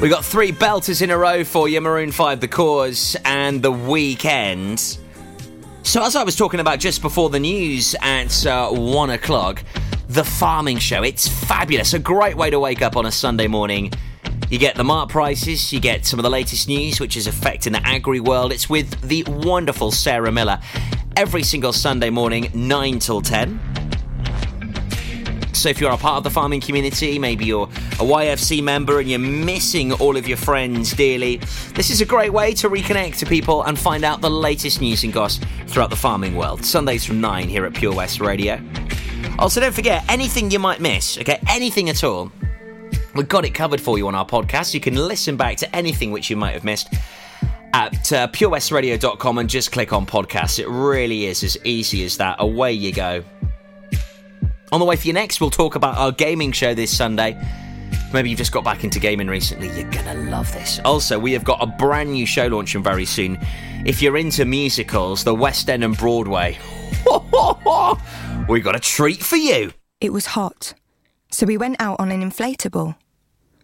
We 0.00 0.08
got 0.08 0.24
three 0.24 0.52
belters 0.52 1.02
in 1.02 1.10
a 1.10 1.18
row 1.18 1.42
for 1.42 1.68
you 1.68 1.80
Maroon 1.80 2.12
5, 2.12 2.40
The 2.40 2.46
Corrs, 2.46 3.16
and 3.24 3.60
The 3.60 3.72
Weeknd. 3.72 4.98
So, 5.82 6.04
as 6.04 6.14
I 6.14 6.22
was 6.22 6.36
talking 6.36 6.60
about 6.60 6.78
just 6.78 7.02
before 7.02 7.30
the 7.30 7.40
news 7.40 7.96
at 8.00 8.46
uh, 8.46 8.70
one 8.70 9.10
o'clock, 9.10 9.64
The 10.08 10.24
Farming 10.24 10.78
Show. 10.78 11.02
It's 11.02 11.26
fabulous. 11.26 11.94
A 11.94 11.98
great 11.98 12.36
way 12.36 12.48
to 12.48 12.60
wake 12.60 12.80
up 12.80 12.96
on 12.96 13.06
a 13.06 13.12
Sunday 13.12 13.48
morning. 13.48 13.92
You 14.52 14.58
get 14.58 14.76
the 14.76 14.84
mark 14.84 15.08
prices, 15.08 15.72
you 15.72 15.80
get 15.80 16.04
some 16.04 16.18
of 16.18 16.24
the 16.24 16.28
latest 16.28 16.68
news 16.68 17.00
which 17.00 17.16
is 17.16 17.26
affecting 17.26 17.72
the 17.72 17.80
agri 17.86 18.20
world. 18.20 18.52
It's 18.52 18.68
with 18.68 19.00
the 19.00 19.24
wonderful 19.26 19.90
Sarah 19.90 20.30
Miller 20.30 20.60
every 21.16 21.42
single 21.42 21.72
Sunday 21.72 22.10
morning, 22.10 22.50
9 22.52 22.98
till 22.98 23.22
10. 23.22 23.58
So 25.54 25.70
if 25.70 25.80
you're 25.80 25.90
a 25.90 25.96
part 25.96 26.18
of 26.18 26.24
the 26.24 26.28
farming 26.28 26.60
community, 26.60 27.18
maybe 27.18 27.46
you're 27.46 27.64
a 27.64 28.04
YFC 28.04 28.62
member 28.62 29.00
and 29.00 29.08
you're 29.08 29.18
missing 29.18 29.90
all 29.94 30.18
of 30.18 30.28
your 30.28 30.36
friends 30.36 30.92
dearly, 30.92 31.38
this 31.74 31.88
is 31.88 32.02
a 32.02 32.06
great 32.06 32.34
way 32.34 32.52
to 32.52 32.68
reconnect 32.68 33.16
to 33.20 33.24
people 33.24 33.62
and 33.62 33.78
find 33.78 34.04
out 34.04 34.20
the 34.20 34.28
latest 34.28 34.82
news 34.82 35.02
and 35.02 35.14
goss 35.14 35.40
throughout 35.66 35.88
the 35.88 35.96
farming 35.96 36.34
world. 36.34 36.62
Sundays 36.62 37.06
from 37.06 37.22
9 37.22 37.48
here 37.48 37.64
at 37.64 37.72
Pure 37.72 37.94
West 37.94 38.20
Radio. 38.20 38.60
Also, 39.38 39.62
don't 39.62 39.72
forget 39.74 40.04
anything 40.10 40.50
you 40.50 40.58
might 40.58 40.78
miss, 40.78 41.16
okay? 41.16 41.40
Anything 41.48 41.88
at 41.88 42.04
all. 42.04 42.30
We've 43.14 43.28
got 43.28 43.44
it 43.44 43.50
covered 43.50 43.80
for 43.80 43.98
you 43.98 44.08
on 44.08 44.14
our 44.14 44.26
podcast. 44.26 44.72
You 44.74 44.80
can 44.80 44.94
listen 44.94 45.36
back 45.36 45.56
to 45.58 45.76
anything 45.76 46.12
which 46.12 46.30
you 46.30 46.36
might 46.36 46.52
have 46.52 46.64
missed 46.64 46.92
at 47.74 48.12
uh, 48.12 48.28
purewestradio.com 48.28 49.38
and 49.38 49.48
just 49.48 49.72
click 49.72 49.92
on 49.92 50.06
podcasts. 50.06 50.58
It 50.58 50.68
really 50.68 51.26
is 51.26 51.42
as 51.42 51.56
easy 51.64 52.04
as 52.04 52.16
that. 52.18 52.36
Away 52.38 52.72
you 52.72 52.92
go. 52.92 53.24
On 54.70 54.80
the 54.80 54.86
way 54.86 54.96
for 54.96 55.06
you 55.06 55.12
next, 55.12 55.40
we'll 55.40 55.50
talk 55.50 55.74
about 55.74 55.98
our 55.98 56.12
gaming 56.12 56.52
show 56.52 56.72
this 56.72 56.94
Sunday. 56.96 57.38
Maybe 58.12 58.30
you've 58.30 58.38
just 58.38 58.52
got 58.52 58.64
back 58.64 58.84
into 58.84 58.98
gaming 58.98 59.26
recently, 59.26 59.68
you're 59.68 59.90
gonna 59.90 60.30
love 60.30 60.50
this. 60.52 60.80
Also, 60.84 61.18
we 61.18 61.32
have 61.32 61.44
got 61.44 61.62
a 61.62 61.66
brand 61.66 62.12
new 62.12 62.26
show 62.26 62.46
launching 62.46 62.82
very 62.82 63.04
soon. 63.04 63.38
If 63.84 64.00
you're 64.02 64.16
into 64.16 64.44
musicals, 64.44 65.24
the 65.24 65.34
West 65.34 65.68
End 65.68 65.82
and 65.82 65.96
Broadway, 65.96 66.58
we 68.48 68.60
got 68.60 68.76
a 68.76 68.80
treat 68.80 69.22
for 69.22 69.36
you. 69.36 69.72
It 70.00 70.12
was 70.12 70.26
hot, 70.26 70.74
so 71.30 71.46
we 71.46 71.56
went 71.56 71.76
out 71.80 72.00
on 72.00 72.10
an 72.10 72.22
inflatable. 72.22 72.96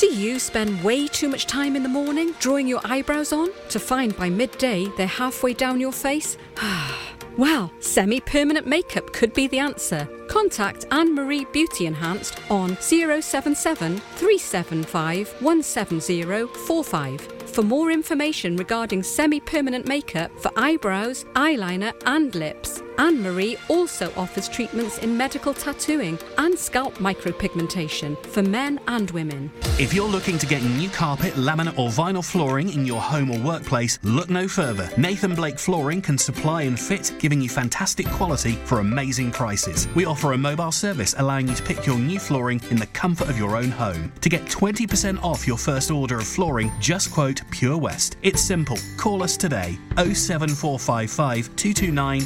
Do 0.00 0.06
you 0.06 0.38
spend 0.38 0.82
way 0.82 1.06
too 1.06 1.28
much 1.28 1.44
time 1.44 1.76
in 1.76 1.82
the 1.82 1.88
morning 1.90 2.32
drawing 2.40 2.66
your 2.66 2.80
eyebrows 2.84 3.34
on 3.34 3.50
to 3.68 3.78
find 3.78 4.16
by 4.16 4.30
midday 4.30 4.86
they're 4.96 5.06
halfway 5.06 5.52
down 5.52 5.78
your 5.78 5.92
face? 5.92 6.38
well, 7.36 7.70
semi 7.80 8.18
permanent 8.18 8.66
makeup 8.66 9.12
could 9.12 9.34
be 9.34 9.46
the 9.46 9.58
answer. 9.58 10.08
Contact 10.26 10.86
Anne 10.90 11.14
Marie 11.14 11.44
Beauty 11.52 11.84
Enhanced 11.84 12.40
on 12.50 12.78
077 12.78 13.98
375 13.98 15.34
17045 15.42 17.20
for 17.50 17.62
more 17.62 17.90
information 17.90 18.56
regarding 18.56 19.02
semi 19.02 19.38
permanent 19.38 19.86
makeup 19.86 20.30
for 20.40 20.50
eyebrows, 20.56 21.26
eyeliner, 21.34 21.92
and 22.06 22.34
lips. 22.34 22.80
Anne 23.00 23.22
Marie 23.22 23.56
also 23.68 24.12
offers 24.14 24.46
treatments 24.46 24.98
in 24.98 25.16
medical 25.16 25.54
tattooing 25.54 26.18
and 26.36 26.56
scalp 26.58 26.96
micropigmentation 26.96 28.14
for 28.26 28.42
men 28.42 28.78
and 28.88 29.10
women. 29.12 29.50
If 29.78 29.94
you're 29.94 30.06
looking 30.06 30.36
to 30.36 30.44
get 30.44 30.62
new 30.62 30.90
carpet, 30.90 31.32
laminate, 31.32 31.78
or 31.78 31.88
vinyl 31.88 32.22
flooring 32.22 32.68
in 32.68 32.84
your 32.84 33.00
home 33.00 33.30
or 33.30 33.38
workplace, 33.38 33.98
look 34.02 34.28
no 34.28 34.46
further. 34.46 34.90
Nathan 34.98 35.34
Blake 35.34 35.58
Flooring 35.58 36.02
can 36.02 36.18
supply 36.18 36.64
and 36.64 36.78
fit, 36.78 37.14
giving 37.18 37.40
you 37.40 37.48
fantastic 37.48 38.04
quality 38.08 38.56
for 38.66 38.80
amazing 38.80 39.30
prices. 39.30 39.88
We 39.94 40.04
offer 40.04 40.34
a 40.34 40.38
mobile 40.38 40.70
service 40.70 41.14
allowing 41.16 41.48
you 41.48 41.54
to 41.54 41.62
pick 41.62 41.86
your 41.86 41.98
new 41.98 42.18
flooring 42.18 42.60
in 42.68 42.76
the 42.76 42.86
comfort 42.88 43.30
of 43.30 43.38
your 43.38 43.56
own 43.56 43.70
home. 43.70 44.12
To 44.20 44.28
get 44.28 44.44
20% 44.44 45.24
off 45.24 45.46
your 45.46 45.56
first 45.56 45.90
order 45.90 46.18
of 46.18 46.26
flooring, 46.26 46.70
just 46.80 47.10
quote 47.10 47.40
Pure 47.50 47.78
West. 47.78 48.18
It's 48.20 48.42
simple. 48.42 48.76
Call 48.98 49.22
us 49.22 49.38
today 49.38 49.78
07455 49.96 51.56
229 51.56 52.20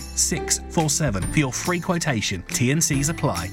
647 0.71 1.33
for 1.33 1.39
your 1.39 1.53
free 1.53 1.81
quotation. 1.81 2.43
TNCs 2.49 3.11
apply. 3.11 3.51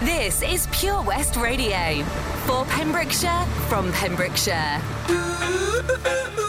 This 0.00 0.42
is 0.42 0.66
Pure 0.72 1.02
West 1.02 1.36
Radio 1.36 2.02
for 2.46 2.64
Pembrokeshire 2.64 3.44
from 3.68 3.92
Pembrokeshire. 3.92 4.82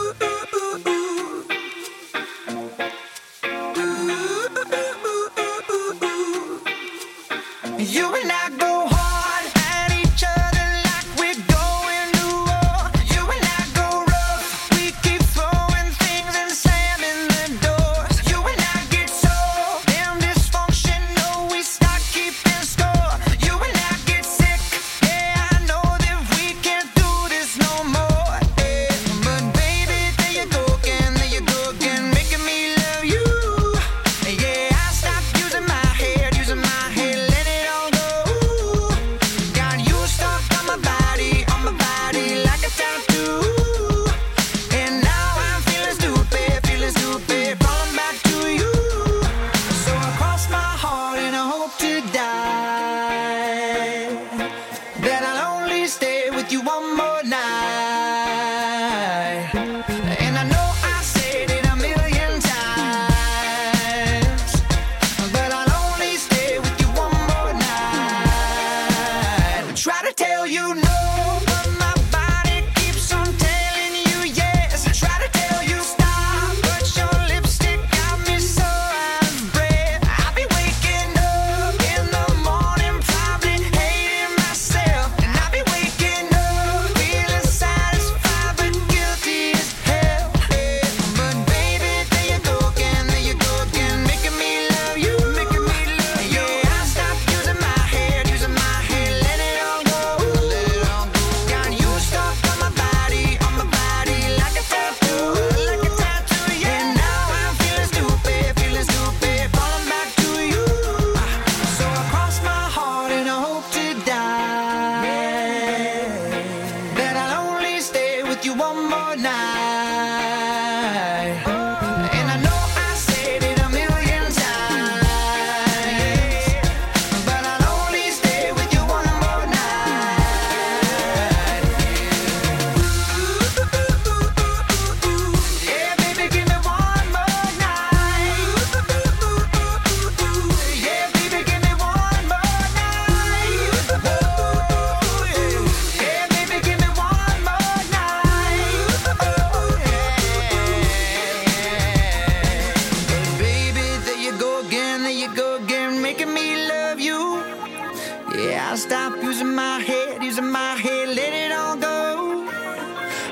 my 159.77 159.81
head, 159.81 160.23
using 160.23 160.51
my 160.51 160.75
head, 160.75 161.07
let 161.15 161.33
it 161.33 161.51
all 161.51 161.75
go. 161.75 162.45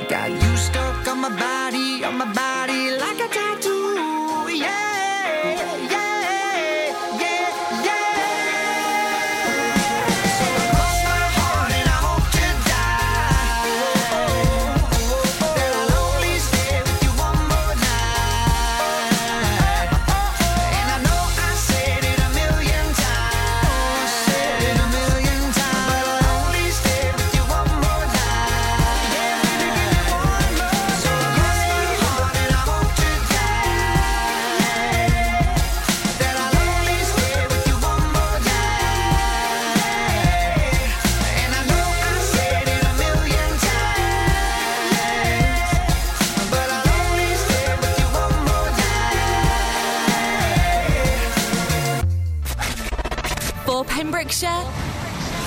Got 0.09 0.31
you 0.31 0.57
stuck 0.57 1.07
on 1.07 1.19
my 1.19 1.29
body, 1.29 2.03
on 2.03 2.17
my 2.17 2.33
body. 2.33 2.50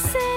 say 0.00 0.29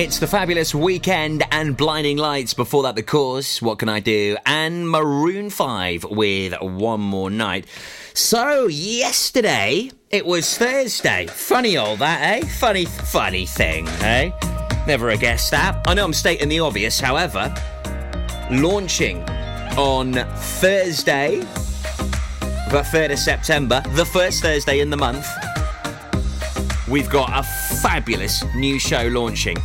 It's 0.00 0.18
the 0.18 0.26
fabulous 0.26 0.72
Weeknd 0.72 1.42
and 1.50 1.76
blinding 1.76 2.16
lights. 2.16 2.54
Before 2.54 2.84
that, 2.84 2.94
the 2.94 3.02
Corrs. 3.02 3.60
What 3.60 3.78
can 3.78 3.90
I 3.90 4.00
do? 4.00 4.38
And 4.46 4.88
Maroon 4.88 5.50
Five 5.50 6.04
with 6.04 6.54
one 6.58 7.00
more 7.00 7.28
night. 7.28 7.66
So 8.14 8.66
yesterday 8.66 9.90
it 10.08 10.24
was 10.24 10.56
Thursday. 10.56 11.26
Funny 11.26 11.76
all 11.76 11.96
that, 11.98 12.22
eh? 12.22 12.46
Funny, 12.46 12.86
funny 12.86 13.44
thing, 13.44 13.86
eh? 14.00 14.30
Never 14.86 15.10
a 15.10 15.18
guess 15.18 15.50
that. 15.50 15.86
I 15.86 15.92
know 15.92 16.06
I'm 16.06 16.14
stating 16.14 16.48
the 16.48 16.60
obvious. 16.60 16.98
However, 16.98 17.54
launching 18.50 19.22
on 19.76 20.14
Thursday, 20.14 21.40
the 22.70 22.82
third 22.90 23.10
of 23.10 23.18
September, 23.18 23.82
the 23.90 24.06
first 24.06 24.40
Thursday 24.40 24.80
in 24.80 24.88
the 24.88 24.96
month. 24.96 25.28
We've 26.88 27.10
got 27.10 27.38
a 27.38 27.42
fabulous 27.82 28.42
new 28.54 28.78
show 28.78 29.06
launching 29.08 29.58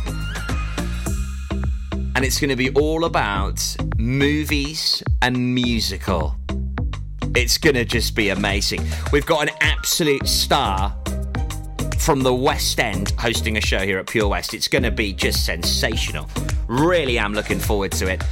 and 2.16 2.24
it's 2.24 2.40
going 2.40 2.48
to 2.48 2.56
be 2.56 2.70
all 2.70 3.04
about 3.04 3.62
movies 3.98 5.02
and 5.20 5.54
musical. 5.54 6.34
It's 7.34 7.58
going 7.58 7.74
to 7.74 7.84
just 7.84 8.16
be 8.16 8.30
amazing. 8.30 8.86
We've 9.12 9.26
got 9.26 9.50
an 9.50 9.54
absolute 9.60 10.26
star 10.26 10.96
from 11.98 12.22
the 12.22 12.32
West 12.32 12.80
End 12.80 13.10
hosting 13.18 13.58
a 13.58 13.60
show 13.60 13.80
here 13.80 13.98
at 13.98 14.06
Pure 14.06 14.28
West. 14.28 14.54
It's 14.54 14.66
going 14.66 14.84
to 14.84 14.90
be 14.90 15.12
just 15.12 15.44
sensational. 15.44 16.26
Really 16.68 17.18
am 17.18 17.34
looking 17.34 17.58
forward 17.58 17.92
to 17.92 18.10
it. 18.10 18.24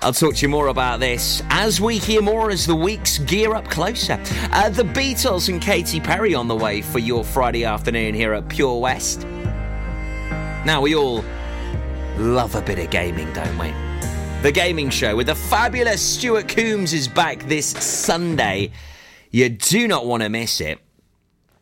I'll 0.00 0.14
talk 0.14 0.36
to 0.36 0.40
you 0.42 0.48
more 0.48 0.68
about 0.68 0.98
this 0.98 1.42
as 1.50 1.82
we 1.82 1.98
hear 1.98 2.22
more 2.22 2.50
as 2.50 2.66
the 2.66 2.74
weeks 2.74 3.18
gear 3.18 3.54
up 3.54 3.68
closer. 3.68 4.18
Uh, 4.52 4.70
the 4.70 4.84
Beatles 4.84 5.50
and 5.50 5.60
Katy 5.60 6.00
Perry 6.00 6.34
on 6.34 6.48
the 6.48 6.56
way 6.56 6.80
for 6.80 6.98
your 6.98 7.24
Friday 7.24 7.66
afternoon 7.66 8.14
here 8.14 8.32
at 8.32 8.48
Pure 8.48 8.80
West. 8.80 9.26
Now, 10.64 10.80
we 10.80 10.94
all 10.94 11.22
love 12.18 12.54
a 12.54 12.62
bit 12.62 12.78
of 12.78 12.90
gaming, 12.90 13.32
don't 13.32 13.58
we? 13.58 13.72
The 14.42 14.52
Gaming 14.52 14.90
Show 14.90 15.16
with 15.16 15.28
the 15.28 15.34
fabulous 15.34 16.02
Stuart 16.02 16.48
Coombs 16.48 16.92
is 16.92 17.06
back 17.06 17.44
this 17.44 17.66
Sunday. 17.66 18.72
You 19.30 19.48
do 19.48 19.86
not 19.86 20.04
want 20.04 20.22
to 20.22 20.28
miss 20.28 20.60
it. 20.60 20.78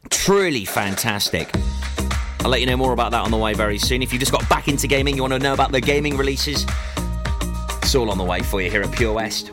Truly 0.09 0.65
fantastic. 0.65 1.51
I'll 2.41 2.51
let 2.51 2.61
you 2.61 2.67
know 2.67 2.77
more 2.77 2.93
about 2.93 3.11
that 3.11 3.23
on 3.23 3.31
the 3.31 3.37
way 3.37 3.53
very 3.53 3.79
soon. 3.79 4.03
If 4.03 4.13
you 4.13 4.19
just 4.19 4.33
got 4.33 4.49
back 4.49 4.67
into 4.67 4.87
gaming, 4.87 5.15
you 5.15 5.23
want 5.23 5.35
to 5.35 5.39
know 5.39 5.53
about 5.53 5.73
the 5.73 5.81
gaming 5.81 6.17
releases, 6.17 6.65
it's 7.83 7.95
all 7.95 8.11
on 8.11 8.17
the 8.17 8.25
way 8.25 8.41
for 8.41 8.63
you 8.63 8.71
here 8.71 8.83
at 8.83 8.93
Pure 8.93 9.13
West. 9.13 9.53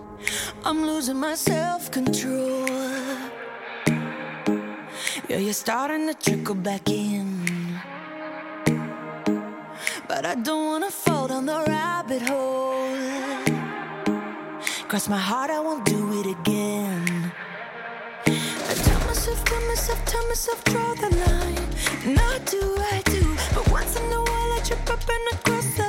I'm 0.63 0.85
losing 0.85 1.17
my 1.17 1.35
self 1.35 1.91
control. 1.91 2.65
Yeah, 5.27 5.37
you're 5.37 5.53
starting 5.53 6.07
to 6.07 6.13
trickle 6.13 6.55
back 6.55 6.89
in. 6.89 7.36
But 10.07 10.25
I 10.25 10.35
don't 10.35 10.65
wanna 10.67 10.89
fall 10.89 11.27
down 11.27 11.45
the 11.45 11.65
rabbit 11.67 12.21
hole. 12.21 12.95
Cross 14.87 15.09
my 15.09 15.17
heart, 15.17 15.49
I 15.51 15.59
won't 15.59 15.83
do 15.83 16.21
it 16.21 16.27
again. 16.27 17.31
I 18.25 18.73
tell 18.87 18.99
myself, 19.05 19.43
tell 19.43 19.61
myself, 19.67 20.05
tell 20.05 20.27
myself, 20.29 20.63
draw 20.63 20.93
the 20.95 21.09
line. 21.13 21.67
I 22.17 22.39
do, 22.45 22.77
I 22.95 23.01
do. 23.03 23.35
But 23.53 23.69
once 23.69 23.97
in 23.99 24.05
a 24.13 24.21
while, 24.29 24.51
I 24.57 24.61
trip 24.63 24.89
up 24.89 25.03
and 25.15 25.27
I 25.33 25.35
cross 25.43 25.67
the 25.75 25.86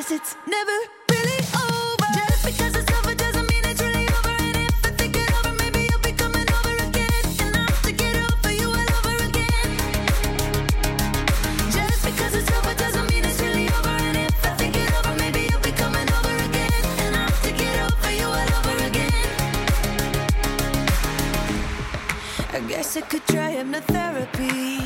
guess 0.00 0.12
it's 0.12 0.36
never 0.46 0.78
really 1.10 1.40
over. 1.60 2.08
Just 2.14 2.46
because 2.46 2.74
it's 2.74 2.90
over 2.98 3.14
doesn't 3.14 3.46
mean 3.52 3.64
it's 3.66 3.82
really 3.82 4.08
over. 4.08 4.30
And 4.30 4.56
if 4.56 4.86
I 4.86 4.90
think 4.96 5.14
it 5.14 5.30
over, 5.38 5.52
maybe 5.56 5.80
you'll 5.90 6.00
be 6.00 6.12
coming 6.12 6.48
over 6.56 6.74
again. 6.88 7.24
And 7.44 7.56
I 7.56 7.60
have 7.68 7.82
to 7.82 7.92
get 7.92 8.16
over 8.16 8.50
you 8.50 8.68
all 8.68 8.90
over 8.96 9.16
again. 9.28 9.68
Just 11.76 12.00
because 12.08 12.34
it's 12.34 12.50
over 12.56 12.74
doesn't 12.74 13.10
mean 13.12 13.24
it's 13.26 13.40
really 13.42 13.68
over. 13.68 13.96
And 14.08 14.16
if 14.16 14.46
I 14.46 14.54
think 14.54 14.74
it 14.76 14.90
over, 14.98 15.14
maybe 15.18 15.40
you'll 15.50 15.60
be 15.60 15.72
coming 15.72 16.08
over 16.18 16.34
again. 16.48 16.82
And 17.04 17.16
I 17.16 17.22
have 17.28 17.42
to 17.42 17.52
get 17.52 17.76
over 17.88 18.10
you 18.20 18.28
all 18.38 18.50
over 18.58 18.76
again. 18.88 19.12
I 22.56 22.60
guess 22.68 22.96
I 22.96 23.02
could 23.02 23.26
try 23.26 23.52
hypnotherapy. 23.52 24.80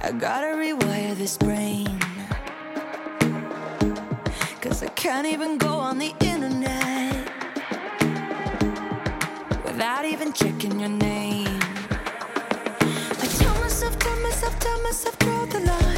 I 0.00 0.10
gotta 0.12 0.56
rewire 0.56 1.14
this 1.14 1.36
brain. 1.36 2.01
I 4.82 4.86
can't 4.96 5.28
even 5.28 5.58
go 5.58 5.74
on 5.78 5.98
the 5.98 6.12
internet 6.20 7.14
without 9.64 10.04
even 10.04 10.32
checking 10.32 10.80
your 10.80 10.88
name. 10.88 11.60
I 12.80 13.26
tell 13.38 13.54
myself, 13.60 13.96
tell 14.00 14.20
myself, 14.20 14.58
tell 14.58 14.82
myself, 14.82 15.18
draw 15.20 15.44
the 15.46 15.60
line. 15.60 15.91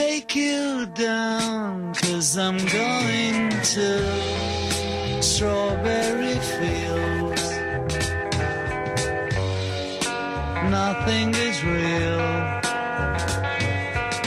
Take 0.00 0.34
you 0.34 0.86
down, 0.94 1.92
cause 1.94 2.38
I'm 2.38 2.56
going 2.56 3.50
to 3.76 3.88
strawberry 5.22 6.38
fields. 6.54 7.44
Nothing 10.78 11.28
is 11.48 11.56
real, 11.76 12.26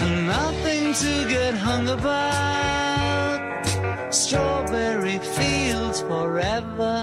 and 0.04 0.16
nothing 0.28 0.84
to 1.04 1.14
get 1.36 1.54
hung 1.56 1.88
about. 1.98 3.40
Strawberry 4.14 5.18
fields 5.38 6.02
forever. 6.02 6.96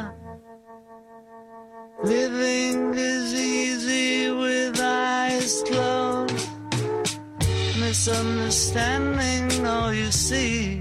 Living 2.04 2.94
is 2.94 3.34
easy 3.34 4.30
with 4.30 4.80
eyes 4.80 5.62
closed. 5.66 6.50
Misunderstanding 8.72 9.66
all 9.66 9.92
you 9.92 10.12
see. 10.12 10.80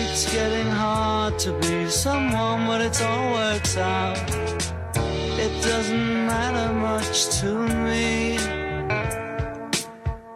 It's 0.00 0.32
getting 0.32 0.70
hard 0.70 1.38
to 1.40 1.52
be 1.60 1.90
someone, 1.90 2.66
but 2.66 2.80
it 2.80 3.02
all 3.02 3.32
works 3.32 3.76
out. 3.76 4.16
It 5.38 5.52
doesn't 5.62 6.26
matter 6.26 6.72
much 6.72 7.40
to 7.40 7.52
me. 7.84 8.36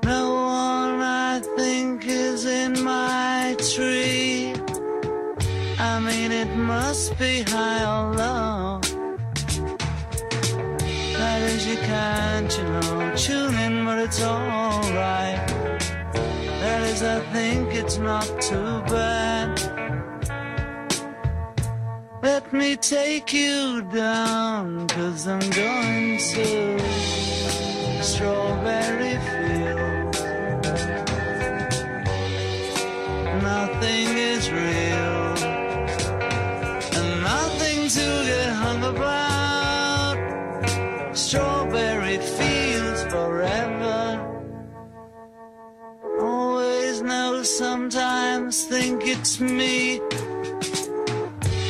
No 0.04 0.34
one 0.34 1.00
I 1.00 1.40
think 1.56 2.06
is 2.06 2.44
in 2.44 2.82
my 2.84 3.56
tree. 3.74 4.52
I 5.78 5.98
mean, 5.98 6.30
it 6.30 6.54
must 6.56 7.18
be 7.18 7.40
high 7.40 7.84
or 7.84 8.14
low. 8.14 8.55
You 11.66 11.76
can't, 11.78 12.56
you 12.56 12.62
know, 12.62 13.12
tune 13.16 13.56
in, 13.56 13.84
but 13.84 13.98
it's 13.98 14.22
alright. 14.22 15.48
That 16.60 16.82
is, 16.84 17.02
I 17.02 17.18
think 17.32 17.74
it's 17.74 17.98
not 17.98 18.24
too 18.40 18.80
bad. 18.86 19.50
Let 22.22 22.52
me 22.52 22.76
take 22.76 23.32
you 23.32 23.82
down, 23.92 24.86
cause 24.86 25.26
I'm 25.26 25.40
going 25.50 26.18
to 26.18 26.78
Strawberry 28.00 29.16
Fields. 29.26 30.20
Nothing 33.42 34.06
is 34.32 34.50
real, 34.52 35.18
and 36.96 37.22
nothing 37.22 37.88
to 37.88 38.06
get 38.24 38.50
hung 38.52 38.84
about. 38.84 39.25
It's 49.08 49.40
me. 49.40 50.00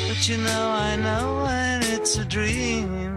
But 0.08 0.28
you 0.28 0.38
know, 0.38 0.64
I 0.88 0.96
know 0.96 1.44
when 1.44 1.82
it's 1.94 2.16
a 2.16 2.24
dream. 2.24 3.14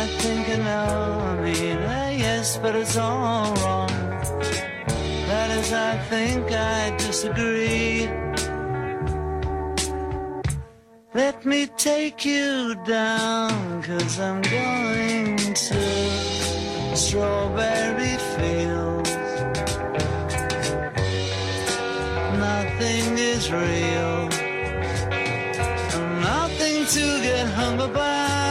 I 0.00 0.06
think 0.20 0.48
I 0.48 0.56
know, 0.56 1.18
I 1.30 1.40
mean, 1.42 1.78
yes, 2.18 2.58
but 2.58 2.74
it's 2.76 2.96
all 2.96 3.54
wrong. 3.54 3.88
That 5.28 5.50
is, 5.58 5.72
I 5.72 5.96
think 6.10 6.50
I 6.52 6.96
disagree. 6.98 8.08
Let 11.14 11.44
me 11.44 11.66
take 11.66 12.24
you 12.24 12.74
down, 12.86 13.82
cause 13.82 14.18
I'm 14.20 14.40
going 14.42 15.36
to 15.36 16.96
Strawberry 16.96 18.16
Fields. 18.36 18.91
Is 23.42 23.50
real, 23.50 24.28
nothing 26.20 26.86
to 26.86 27.22
get 27.22 27.48
hung 27.48 27.80
about. 27.80 28.41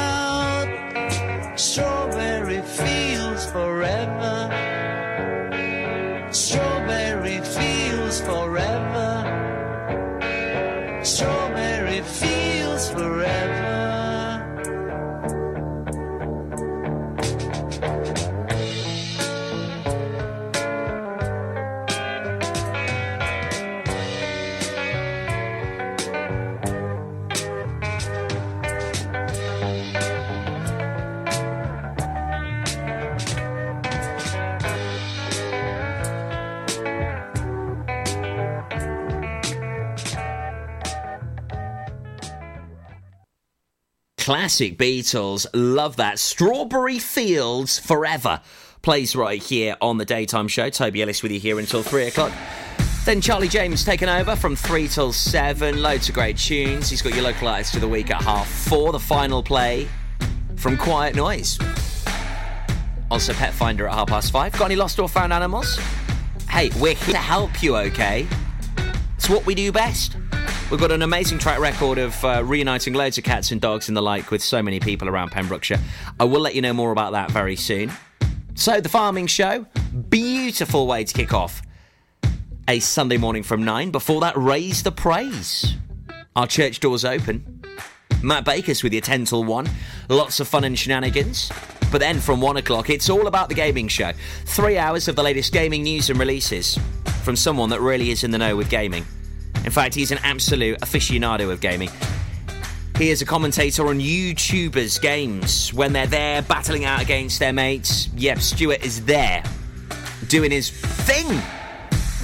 Classic 44.32 44.78
Beatles. 44.78 45.46
Love 45.54 45.98
that. 45.98 46.18
Strawberry 46.18 47.00
Fields 47.00 47.80
Forever 47.80 48.40
plays 48.82 49.14
right 49.14 49.44
here 49.44 49.76
on 49.82 49.98
the 49.98 50.06
daytime 50.06 50.48
show. 50.48 50.70
Toby 50.70 51.02
Ellis 51.02 51.22
with 51.22 51.34
you 51.34 51.40
here 51.42 51.60
until 51.60 51.84
three 51.84 52.06
o'clock. 52.06 52.32
Then 53.04 53.20
Charlie 53.20 53.50
James 53.50 53.84
taking 53.84 54.08
over 54.08 54.38
from 54.38 54.56
three 54.56 54.88
till 54.88 55.12
seven. 55.12 55.82
Loads 55.82 56.08
of 56.08 56.16
great 56.16 56.38
tunes. 56.38 56.90
He's 56.90 57.02
got 57.02 57.14
your 57.14 57.26
local 57.26 57.50
artist 57.50 57.76
of 57.76 57.82
the 57.82 57.90
week 57.90 58.10
at 58.10 58.22
half 58.22 58.48
four. 58.48 58.94
The 58.94 59.00
final 59.02 59.44
play 59.44 59.90
from 60.56 60.78
Quiet 60.78 61.14
Noise. 61.14 61.60
Also, 63.12 63.34
Pet 63.34 63.54
Finder 63.54 63.86
at 63.86 63.94
half 63.94 64.08
past 64.08 64.32
five. 64.32 64.54
Got 64.54 64.68
any 64.68 64.78
lost 64.78 64.98
or 64.98 65.10
found 65.10 65.34
animals? 65.34 65.78
Hey, 66.50 66.72
we're 66.80 66.96
here 66.96 67.16
to 67.16 67.18
help 67.18 67.62
you, 67.62 67.76
okay? 67.76 68.26
It's 69.18 69.30
what 69.30 69.46
we 69.46 69.56
do 69.56 69.74
best. 69.74 70.16
We've 70.72 70.80
got 70.80 70.94
an 70.94 71.02
amazing 71.02 71.40
track 71.40 71.60
record 71.60 71.98
of 71.98 72.24
uh, 72.24 72.46
reuniting 72.46 72.94
loads 72.94 73.18
of 73.18 73.26
cats 73.26 73.52
and 73.52 73.60
dogs 73.60 73.90
and 73.90 73.98
the 73.98 74.02
like 74.02 74.32
with 74.32 74.42
so 74.42 74.64
many 74.64 74.80
people 74.80 75.10
around 75.10 75.32
Pembrokeshire. 75.32 75.80
I 76.18 76.24
will 76.24 76.40
let 76.40 76.56
you 76.56 76.62
know 76.62 76.72
more 76.72 76.94
about 76.94 77.12
that 77.12 77.30
very 77.30 77.58
soon. 77.58 77.92
So, 78.56 78.80
the 78.80 78.88
farming 78.88 79.28
show, 79.28 79.66
beautiful 80.10 80.88
way 80.88 81.04
to 81.04 81.14
kick 81.14 81.34
off 81.34 81.62
a 82.70 82.80
Sunday 82.80 83.18
morning 83.18 83.44
from 83.44 83.66
9. 83.66 83.92
Before 83.92 84.22
that, 84.22 84.38
raise 84.38 84.82
the 84.82 84.94
praise. 84.94 85.76
Our 86.38 86.48
church 86.48 86.80
doors 86.80 87.04
open. 87.04 87.66
Matt 88.24 88.46
Baker's 88.46 88.82
with 88.82 88.94
you 88.94 89.02
10 89.02 89.26
till 89.26 89.44
1. 89.44 89.70
Lots 90.08 90.40
of 90.40 90.48
fun 90.48 90.64
and 90.64 90.80
shenanigans. 90.80 91.52
But 91.92 92.00
then 92.00 92.22
from 92.22 92.40
1 92.40 92.56
o'clock, 92.56 92.90
it's 92.90 93.10
all 93.10 93.28
about 93.28 93.50
the 93.50 93.56
gaming 93.56 93.90
show. 93.90 94.14
Three 94.46 94.78
hours 94.78 95.10
of 95.10 95.18
the 95.18 95.24
latest 95.24 95.52
gaming 95.52 95.84
news 95.84 96.10
and 96.10 96.18
releases 96.18 96.80
from 97.24 97.36
someone 97.36 97.70
that 97.72 97.82
really 97.82 98.10
is 98.10 98.24
in 98.24 98.32
the 98.32 98.38
know 98.38 98.56
with 98.56 98.70
gaming. 98.70 99.06
In 99.64 99.72
fact, 99.72 99.96
he's 99.96 100.12
an 100.12 100.20
absolute 100.24 100.80
aficionado 100.82 101.52
of 101.52 101.62
gaming. 101.62 101.90
He 102.98 103.10
is 103.10 103.22
a 103.22 103.26
commentator 103.26 103.88
on 103.88 104.00
YouTubers' 104.00 105.02
games 105.02 105.74
when 105.74 105.94
they're 105.94 106.08
there 106.08 106.42
battling 106.44 106.86
out 106.86 107.02
against 107.02 107.40
their 107.40 107.54
mates. 107.54 108.10
Yep, 108.16 108.40
Stuart 108.40 108.84
is 108.84 109.06
there 109.06 109.44
doing 110.28 110.52
his 110.52 110.70
thing. 110.70 111.28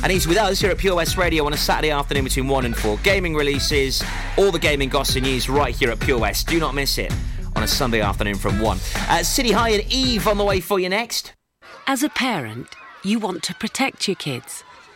And 0.03 0.11
he's 0.11 0.27
with 0.27 0.37
us 0.37 0.61
here 0.61 0.69
at 0.69 0.77
Pure 0.77 0.95
West 0.95 1.17
Radio 1.17 1.45
on 1.45 1.53
a 1.53 1.57
Saturday 1.57 1.89
afternoon 1.89 2.25
between 2.25 2.47
1 2.47 2.65
and 2.65 2.77
4. 2.77 2.97
Gaming 2.97 3.33
releases, 3.35 4.03
all 4.37 4.51
the 4.51 4.59
gaming 4.59 4.89
gossip 4.89 5.23
news 5.23 5.49
right 5.49 5.75
here 5.75 5.89
at 5.89 5.99
Pure 5.99 6.19
West. 6.19 6.47
Do 6.47 6.59
not 6.59 6.75
miss 6.75 6.99
it 6.99 7.11
on 7.55 7.63
a 7.63 7.67
Sunday 7.67 8.01
afternoon 8.01 8.35
from 8.35 8.59
1. 8.59 8.77
Uh, 9.09 9.23
City 9.23 9.51
High 9.51 9.69
and 9.69 9.91
Eve 9.91 10.27
on 10.27 10.37
the 10.37 10.43
way 10.43 10.59
for 10.59 10.79
you 10.79 10.89
next. 10.89 11.33
As 11.87 12.03
a 12.03 12.09
parent, 12.09 12.67
you 13.03 13.17
want 13.17 13.41
to 13.43 13.55
protect 13.55 14.07
your 14.07 14.15
kids. 14.15 14.63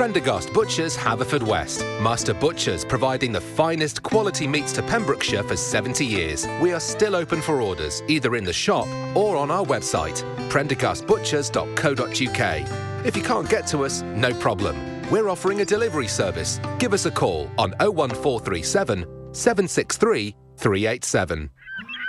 Prendergast 0.00 0.48
Butchers, 0.54 0.96
Haverfordwest. 0.96 1.82
Master 2.00 2.32
Butchers 2.32 2.86
providing 2.86 3.32
the 3.32 3.40
finest 3.42 4.02
quality 4.02 4.46
meats 4.46 4.72
to 4.72 4.82
Pembrokeshire 4.82 5.42
for 5.42 5.58
70 5.58 6.06
years. 6.06 6.46
We 6.62 6.72
are 6.72 6.80
still 6.80 7.14
open 7.14 7.42
for 7.42 7.60
orders, 7.60 8.02
either 8.08 8.34
in 8.34 8.44
the 8.44 8.52
shop 8.54 8.88
or 9.14 9.36
on 9.36 9.50
our 9.50 9.62
website, 9.62 10.24
prendergastbutchers.co.uk. 10.48 13.04
If 13.04 13.14
you 13.14 13.22
can't 13.22 13.50
get 13.50 13.66
to 13.66 13.84
us, 13.84 14.00
no 14.00 14.32
problem. 14.32 14.74
We're 15.10 15.28
offering 15.28 15.60
a 15.60 15.66
delivery 15.66 16.08
service. 16.08 16.62
Give 16.78 16.94
us 16.94 17.04
a 17.04 17.10
call 17.10 17.50
on 17.58 17.72
01437 17.72 19.34
763 19.34 20.34
387. 20.56 21.50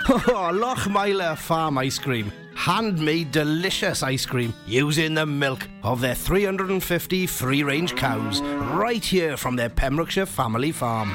Oh, 0.08 0.14
oh 0.28 0.50
Lochmeyler 0.50 1.36
Farm 1.36 1.76
Ice 1.76 1.98
Cream. 1.98 2.32
Handmade 2.54 3.32
delicious 3.32 4.02
ice 4.02 4.24
cream 4.24 4.54
using 4.66 5.14
the 5.14 5.26
milk 5.26 5.68
of 5.82 6.00
their 6.00 6.14
350 6.14 7.26
free 7.26 7.62
range 7.62 7.96
cows 7.96 8.40
right 8.40 9.04
here 9.04 9.36
from 9.36 9.56
their 9.56 9.68
Pembrokeshire 9.68 10.26
family 10.26 10.70
farm. 10.70 11.14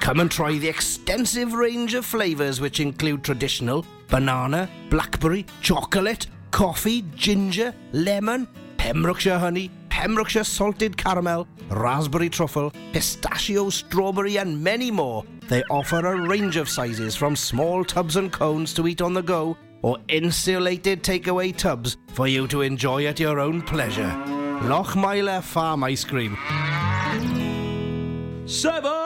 Come 0.00 0.20
and 0.20 0.30
try 0.30 0.58
the 0.58 0.68
extensive 0.68 1.54
range 1.54 1.94
of 1.94 2.04
flavours 2.04 2.60
which 2.60 2.80
include 2.80 3.24
traditional 3.24 3.86
banana, 4.08 4.68
blackberry, 4.90 5.46
chocolate, 5.62 6.26
coffee, 6.50 7.02
ginger, 7.14 7.74
lemon, 7.92 8.46
Pembrokeshire 8.76 9.38
honey, 9.38 9.70
Pembrokeshire 9.88 10.44
salted 10.44 10.96
caramel, 10.96 11.48
raspberry 11.70 12.28
truffle, 12.28 12.72
pistachio, 12.92 13.70
strawberry, 13.70 14.36
and 14.36 14.62
many 14.62 14.90
more. 14.90 15.24
They 15.48 15.62
offer 15.70 16.04
a 16.04 16.28
range 16.28 16.56
of 16.56 16.68
sizes 16.68 17.16
from 17.16 17.34
small 17.34 17.84
tubs 17.84 18.16
and 18.16 18.30
cones 18.30 18.74
to 18.74 18.86
eat 18.86 19.00
on 19.00 19.14
the 19.14 19.22
go 19.22 19.56
or 19.82 19.98
insulated 20.08 21.02
takeaway 21.02 21.56
tubs 21.56 21.96
for 22.12 22.26
you 22.26 22.46
to 22.48 22.62
enjoy 22.62 23.06
at 23.06 23.20
your 23.20 23.40
own 23.40 23.62
pleasure. 23.62 24.10
Lochmeyler 24.62 25.42
Farm 25.42 25.84
Ice 25.84 26.04
Cream. 26.04 26.36
Seven 28.46 29.05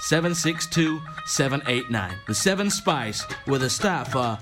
762 0.00 1.00
789. 1.26 2.14
The 2.26 2.34
Seven 2.34 2.70
Spice, 2.70 3.24
with 3.46 3.62
a 3.62 3.70
staff 3.70 4.14
are 4.16 4.38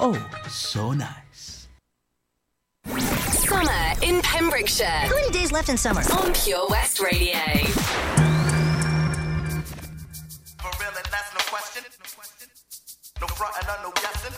oh 0.00 0.18
so 0.48 0.92
nice. 0.92 1.68
Summer 2.86 3.92
in 4.02 4.20
Pembrokeshire. 4.22 4.86
How 4.86 5.14
many 5.14 5.30
days 5.30 5.52
left 5.52 5.68
in 5.68 5.76
summer? 5.76 6.02
On 6.12 6.32
Pure 6.32 6.68
West 6.68 7.00
Radio. 7.00 7.38
No 13.18 13.26
frontin' 13.28 13.66
or 13.70 13.82
no 13.82 13.92
guessing. 13.92 14.34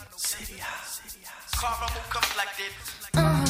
Caramel 1.59 1.89
complected. 2.09 2.71
Uh, 3.13 3.45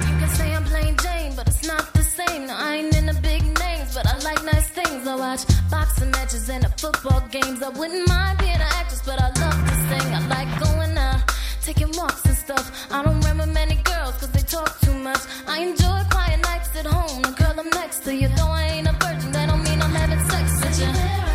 you 0.00 0.18
can 0.18 0.28
say 0.28 0.54
I'm 0.54 0.64
plain 0.64 0.96
Jane, 1.02 1.32
but 1.34 1.48
it's 1.48 1.66
not 1.66 1.92
the 1.92 1.93
same. 2.16 2.46
No, 2.46 2.54
I 2.56 2.76
ain't 2.76 2.96
in 2.96 3.06
the 3.06 3.18
big 3.20 3.42
names, 3.58 3.94
but 3.94 4.06
I 4.06 4.16
like 4.28 4.42
nice 4.44 4.68
things. 4.68 5.06
I 5.06 5.16
watch 5.16 5.42
boxing 5.70 6.10
matches 6.10 6.48
and 6.48 6.62
the 6.64 6.70
football 6.82 7.22
games. 7.30 7.62
I 7.62 7.70
wouldn't 7.70 8.06
mind 8.08 8.38
being 8.38 8.60
an 8.66 8.72
actress, 8.80 9.02
but 9.04 9.18
I 9.20 9.28
love 9.42 9.58
to 9.68 9.74
sing. 9.88 10.08
I 10.18 10.20
like 10.36 10.50
going 10.64 10.96
out, 10.96 11.22
taking 11.62 11.90
walks 11.98 12.24
and 12.26 12.36
stuff. 12.36 12.64
I 12.92 13.02
don't 13.04 13.18
remember 13.20 13.46
many 13.46 13.76
girls, 13.90 14.14
cause 14.20 14.30
they 14.30 14.44
talk 14.56 14.80
too 14.80 14.94
much. 15.08 15.22
I 15.46 15.56
enjoy 15.68 16.00
quiet 16.14 16.40
nights 16.42 16.70
at 16.80 16.86
home. 16.86 17.22
The 17.22 17.32
girl 17.40 17.54
I'm 17.58 17.70
next 17.70 18.04
to 18.04 18.14
you, 18.14 18.28
though 18.36 18.54
I 18.60 18.64
ain't 18.74 18.88
a 18.88 18.92
virgin, 18.92 19.32
that 19.32 19.48
don't 19.50 19.64
mean 19.64 19.80
I'm 19.82 19.94
having 20.02 20.22
sex 20.30 20.46
with 20.62 20.78
you. 20.82 20.90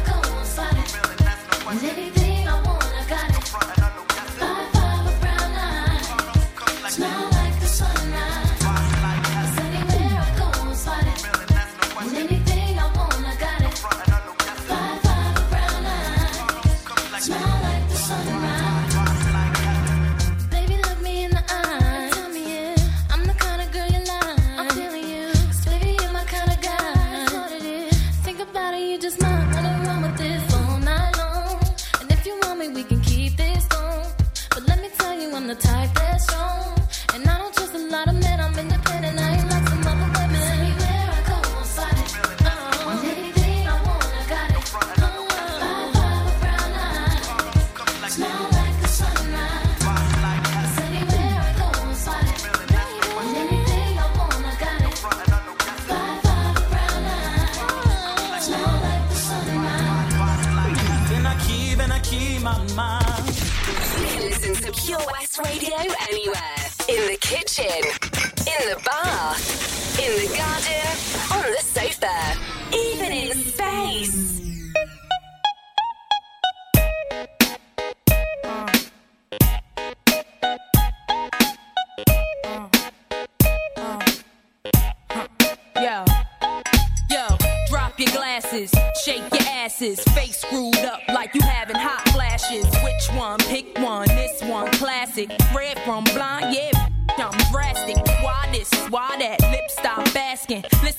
Go, 0.08 0.18
I'm 1.70 2.09
Radio 65.44 65.78
anywhere. 66.10 66.66
In 66.90 67.08
the 67.08 67.18
kitchen, 67.22 67.66
in 67.66 68.70
the 68.70 68.82
bath, 68.84 70.00
in 70.00 70.12
the 70.20 70.28
garden, 70.36 70.96
on 71.34 71.52
the 71.52 71.62
sofa, 71.62 72.38
even 72.76 73.12
in 73.12 73.38
space. 73.38 74.40
Yo, 85.78 86.06
yo, 87.10 87.38
drop 87.70 87.98
your 87.98 88.12
glasses, 88.12 88.72
shake 89.06 89.32
your 89.32 89.48
asses, 89.48 90.04
face 90.16 90.42
screwed 90.42 90.76
up 90.80 91.09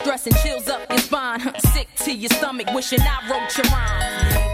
stress 0.00 0.26
and 0.26 0.36
chills 0.36 0.68
up 0.68 0.88
your 0.90 0.98
spine. 0.98 1.40
Sick 1.72 1.88
to 2.04 2.12
your 2.12 2.30
stomach, 2.30 2.68
wishing 2.74 3.00
I 3.00 3.30
wrote 3.30 3.56
your 3.56 3.66
rhyme. 3.66 4.49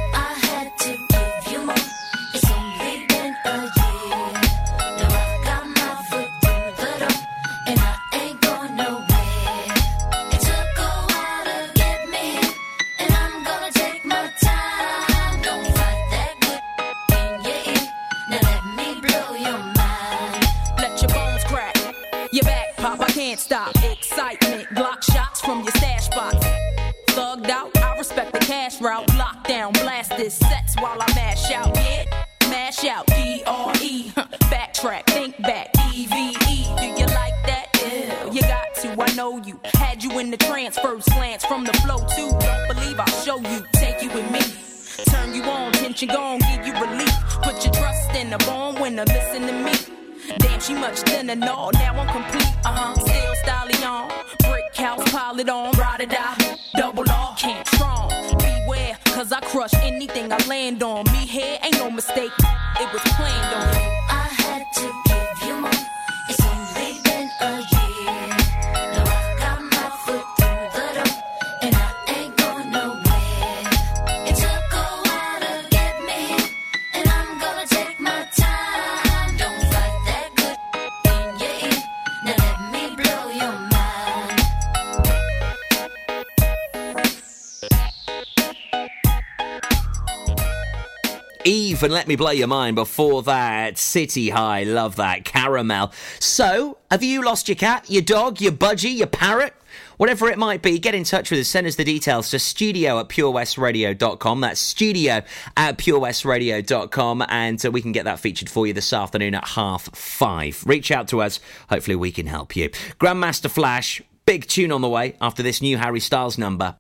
and 91.87 91.95
Let 91.95 92.09
Me 92.09 92.17
Blow 92.17 92.33
Your 92.33 92.49
Mind 92.49 92.75
before 92.75 93.23
that. 93.23 93.79
City 93.79 94.31
High, 94.31 94.65
love 94.65 94.97
that. 94.97 95.25
Caramel. 95.25 95.93
So, 96.19 96.79
have 96.91 97.05
you 97.05 97.25
lost 97.25 97.49
your 97.49 97.55
cat, 97.55 97.89
your 97.89 98.03
dog, 98.03 98.41
your 98.41 98.51
budgie, 98.51 98.97
your 98.97 99.07
parrot? 99.07 99.55
Whatever 99.97 100.29
it 100.29 100.37
might 100.37 100.63
be, 100.63 100.81
get 100.81 100.97
in 100.97 101.05
touch 101.05 101.31
with 101.31 101.39
us. 101.39 101.47
Send 101.47 101.65
us 101.65 101.77
the 101.77 101.85
details 101.85 102.31
to 102.31 102.41
studio 102.41 102.99
at 102.99 103.09
purewestradio.com. 103.09 104.41
That's 104.41 104.59
studio 104.59 105.23
at 105.57 105.79
purewestradio.com. 105.79 107.25
And 107.29 107.65
uh, 107.65 107.71
we 107.71 107.83
can 107.83 107.93
get 107.93 108.05
that 108.05 108.19
featured 108.19 108.51
for 108.51 108.67
you 108.67 108.73
this 108.73 108.93
afternoon 108.93 109.37
at 109.37 109.47
half 109.47 109.85
five. 109.97 110.65
Reach 110.67 110.91
out 110.91 111.07
to 111.09 111.23
us. 111.23 111.39
Hopefully, 111.71 111.95
we 111.95 112.11
can 112.11 112.27
help 112.27 112.57
you. 112.57 112.69
Grandmaster 112.99 113.49
Flash, 113.49 114.03
big 114.25 114.49
tune 114.49 114.73
on 114.73 114.81
the 114.81 114.89
way 114.89 115.15
after 115.21 115.45
this 115.45 115.63
new 115.63 115.79
Harry 115.79 116.01
Styles 116.01 116.37
number. 116.37 116.77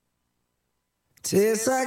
Tastes 1.22 1.68
like 1.68 1.86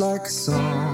like 0.00 0.26
a 0.26 0.30
song. 0.30 0.93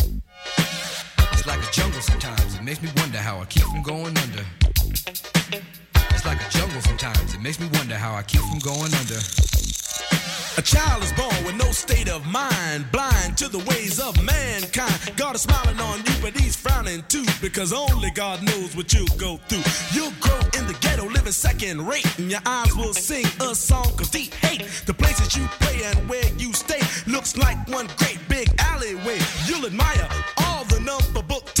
It's 1.41 1.47
like 1.47 1.67
a 1.67 1.71
jungle 1.71 2.01
sometimes. 2.01 2.53
It 2.53 2.61
makes 2.61 2.83
me 2.83 2.89
wonder 2.97 3.17
how 3.17 3.39
I 3.39 3.45
keep 3.45 3.63
from 3.63 3.81
going 3.81 4.15
under. 4.15 4.45
It's 6.11 6.23
like 6.23 6.39
a 6.39 6.49
jungle 6.51 6.79
sometimes. 6.81 7.33
It 7.33 7.41
makes 7.41 7.59
me 7.59 7.67
wonder 7.73 7.95
how 7.95 8.13
I 8.13 8.21
keep 8.21 8.41
from 8.41 8.59
going 8.59 8.93
under. 8.93 9.17
A 10.57 10.61
child 10.61 11.01
is 11.01 11.11
born 11.13 11.33
with 11.43 11.55
no 11.55 11.71
state 11.71 12.09
of 12.09 12.27
mind, 12.27 12.91
blind 12.91 13.39
to 13.39 13.47
the 13.47 13.57
ways 13.57 13.99
of 13.99 14.23
mankind. 14.23 14.93
God 15.17 15.33
is 15.33 15.41
smiling 15.41 15.79
on 15.79 16.05
you, 16.05 16.13
but 16.21 16.39
he's 16.39 16.55
frowning 16.55 17.03
too, 17.07 17.25
because 17.41 17.73
only 17.73 18.11
God 18.11 18.43
knows 18.43 18.75
what 18.75 18.93
you'll 18.93 19.17
go 19.17 19.37
through. 19.49 19.65
You'll 19.99 20.13
grow 20.19 20.37
in 20.59 20.67
the 20.67 20.77
ghetto, 20.79 21.09
living 21.09 21.31
second 21.31 21.87
rate, 21.87 22.05
and 22.19 22.29
your 22.29 22.41
eyes 22.45 22.75
will 22.75 22.93
sing 22.93 23.25
a 23.41 23.55
song 23.55 23.99
of 23.99 24.11
deep 24.11 24.31
hate. 24.35 24.61
The 24.85 24.93
places 24.93 25.35
you 25.35 25.47
play 25.59 25.81
and 25.85 26.07
where 26.07 26.27
you 26.37 26.53
stay 26.53 26.81
looks 27.07 27.35
like 27.35 27.57
one 27.67 27.87
great 27.97 28.19
big 28.29 28.47
alleyway. 28.59 29.17
You'll 29.47 29.65
admire 29.65 30.07
all 30.37 30.50
number 30.85 31.21
book 31.21 31.60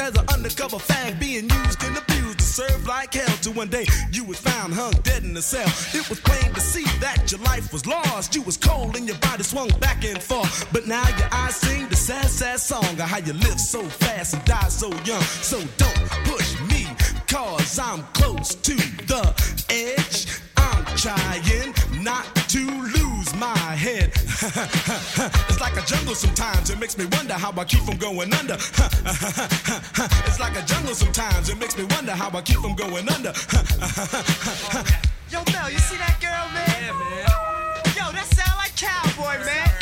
as 0.01 0.17
an 0.17 0.25
undercover 0.29 0.77
fag, 0.77 1.19
being 1.19 1.47
used 1.49 1.83
and 1.83 1.95
abused 1.95 2.39
to 2.39 2.43
serve 2.43 2.87
like 2.87 3.13
hell. 3.13 3.37
Till 3.41 3.53
one 3.53 3.69
day 3.69 3.85
you 4.11 4.23
was 4.23 4.39
found 4.39 4.73
hung 4.73 4.93
dead 5.03 5.23
in 5.23 5.37
a 5.37 5.41
cell. 5.41 5.69
It 5.93 6.09
was 6.09 6.19
plain 6.19 6.53
to 6.53 6.59
see 6.59 6.85
that 6.99 7.31
your 7.31 7.41
life 7.41 7.71
was 7.71 7.85
lost. 7.85 8.35
You 8.35 8.41
was 8.41 8.57
cold 8.57 8.95
and 8.95 9.07
your 9.07 9.17
body 9.19 9.43
swung 9.43 9.69
back 9.79 10.03
and 10.03 10.21
forth. 10.21 10.67
But 10.73 10.87
now 10.87 11.07
your 11.19 11.29
eyes 11.31 11.55
sing 11.55 11.87
the 11.87 11.95
sad, 11.95 12.25
sad 12.25 12.59
song 12.59 12.83
of 12.83 13.07
how 13.13 13.19
you 13.19 13.33
live 13.33 13.59
so 13.59 13.83
fast 13.83 14.33
and 14.33 14.43
die 14.45 14.69
so 14.69 14.89
young. 15.05 15.21
So 15.21 15.59
don't 15.77 16.09
push 16.25 16.49
me, 16.71 16.87
cause 17.27 17.77
I'm 17.77 18.01
close 18.13 18.55
to 18.55 18.75
the 19.11 19.23
edge. 19.69 20.27
I'm 20.57 20.85
trying 20.97 21.73
not 22.03 22.25
to 22.49 22.59
lose 22.59 23.00
my 23.41 23.57
head. 23.57 24.11
it's 25.49 25.59
like 25.59 25.75
a 25.75 25.81
jungle 25.81 26.13
sometimes. 26.13 26.69
It 26.69 26.77
makes 26.77 26.95
me 26.95 27.05
wonder 27.17 27.33
how 27.33 27.51
I 27.57 27.63
keep 27.63 27.81
from 27.81 27.97
going 27.97 28.31
under. 28.35 28.53
it's 30.29 30.39
like 30.39 30.55
a 30.55 30.61
jungle 30.61 30.93
sometimes. 30.93 31.49
It 31.49 31.57
makes 31.57 31.75
me 31.75 31.85
wonder 31.95 32.11
how 32.11 32.29
I 32.37 32.41
keep 32.43 32.57
from 32.57 32.75
going 32.75 33.09
under. 33.09 33.33
Yo, 35.31 35.41
Mel, 35.51 35.71
you 35.71 35.79
see 35.79 35.97
that 35.97 36.17
girl, 36.21 36.45
man? 36.53 36.69
Yeah, 36.85 36.93
man. 36.93 37.25
Yo, 37.97 38.11
that 38.13 38.27
sound 38.29 38.57
like 38.61 38.75
cowboy, 38.77 39.43
man. 39.43 39.80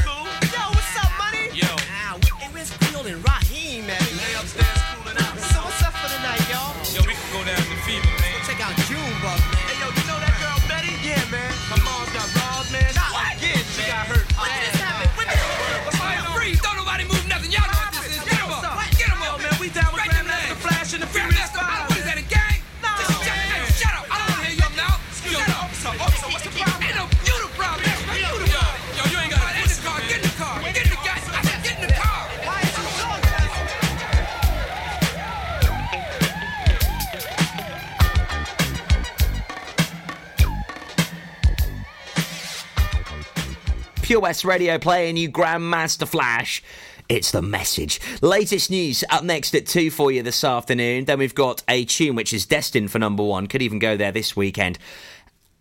Pure 44.10 44.22
West 44.22 44.44
Radio 44.44 44.80
playing 44.80 45.18
you 45.18 45.30
Grandmaster 45.30 46.08
Flash. 46.08 46.64
It's 47.10 47.30
the 47.30 47.44
message. 47.44 48.02
Latest 48.24 48.72
news 48.72 49.04
up 49.12 49.24
next 49.24 49.54
at 49.54 49.68
2 49.68 49.92
for 49.92 50.12
you 50.12 50.24
this 50.24 50.44
afternoon. 50.44 51.06
Then 51.06 51.20
we've 51.20 51.36
got 51.36 51.62
a 51.68 51.86
tune 51.86 52.16
which 52.16 52.34
is 52.34 52.48
destined 52.48 52.90
for 52.90 52.98
number 52.98 53.22
one. 53.22 53.46
Could 53.46 53.62
even 53.62 53.78
go 53.78 53.98
there 53.98 54.12
this 54.12 54.36
weekend. 54.36 54.80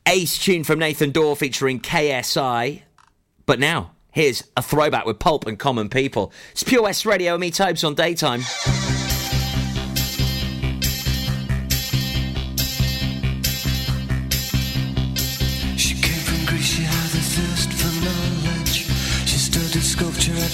Ace 0.07 0.39
tune 0.39 0.65
from 0.65 0.79
Nathan 0.79 1.11
Dawe 1.11 1.35
featuring 1.35 1.79
KSI. 1.79 2.81
But 3.45 3.61
now, 3.61 3.91
here's 4.13 4.45
a 4.57 4.63
throwback 4.63 5.05
with 5.05 5.19
Pulp 5.19 5.47
and 5.47 5.59
Common 5.59 5.91
People. 5.91 6.33
It's 6.53 6.63
Pure 6.63 6.85
West 6.85 7.05
Radio, 7.05 7.37
me 7.37 7.51
Tobes 7.51 7.85
on 7.85 7.97
daytime. 7.97 8.41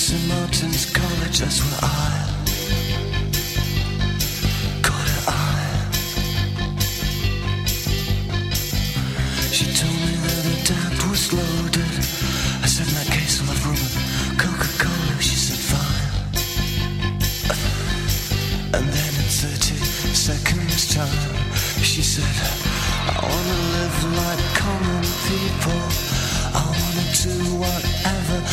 St. 0.06 0.28
Martin's 0.28 0.84
College, 0.92 1.38
that's 1.38 1.60
where 1.64 1.80
I 1.80 2.28
caught 4.82 5.08
her 5.08 5.24
eye. 5.32 5.88
She 9.50 9.64
told 9.72 9.98
me 10.04 10.14
that 10.24 10.40
the 10.44 10.56
dad 10.68 10.92
was 11.08 11.32
loaded. 11.32 11.94
I 12.60 12.66
said, 12.68 12.86
in 12.88 12.94
that 13.00 13.08
case, 13.16 13.40
I'll 13.40 13.48
have 13.48 13.64
rum 13.64 13.80
and 13.80 14.38
Coca-Cola. 14.38 15.22
She 15.22 15.36
said, 15.36 15.60
fine. 15.72 16.12
And 18.76 18.84
then 18.84 19.12
in 19.22 19.28
30 19.40 19.72
seconds 20.12 20.84
time, 20.94 21.32
she 21.80 22.02
said, 22.02 22.28
I 23.08 23.24
wanna 23.24 23.58
live 23.72 23.98
like 24.20 24.42
common 24.52 25.04
people. 25.32 25.80
I 26.52 26.60
wanna 26.60 27.06
do 27.24 27.56
whatever 27.56 28.43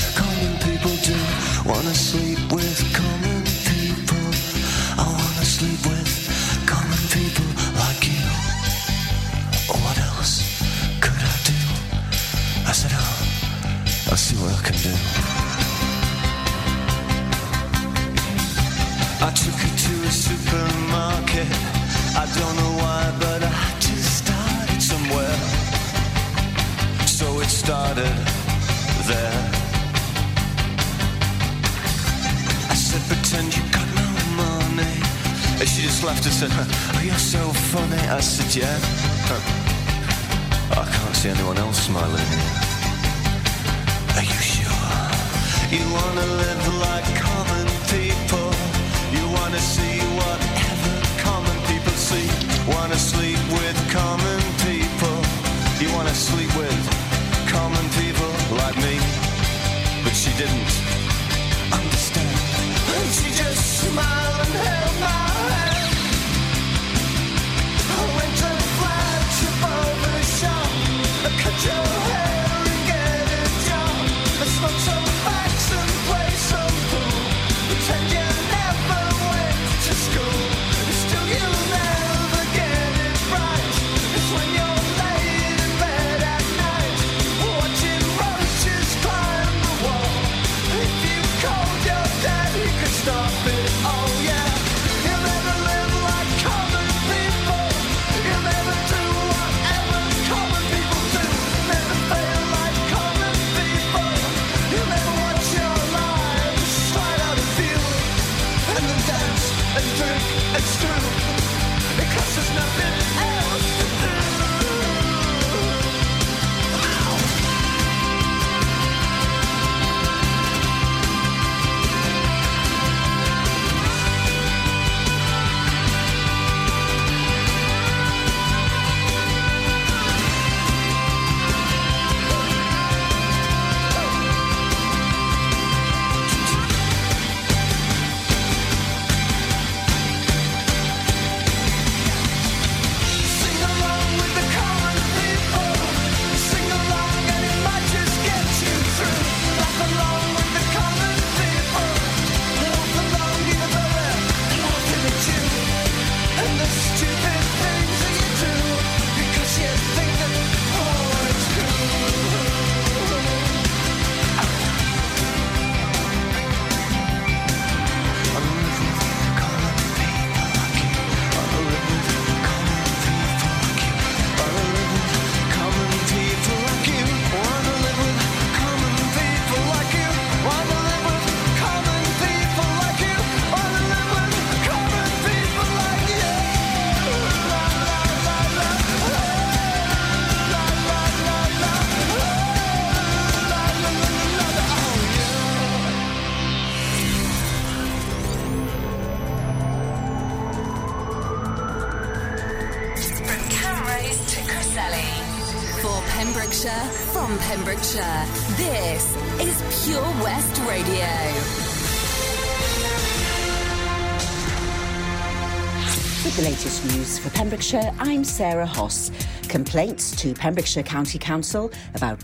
I'm 218.22 218.26
Sarah 218.26 218.68
Hoss. 218.68 219.10
Complaints 219.50 220.16
to 220.18 220.36
Pembrokeshire 220.36 220.84
County 220.84 221.18
Council 221.18 221.72
about 221.96 222.20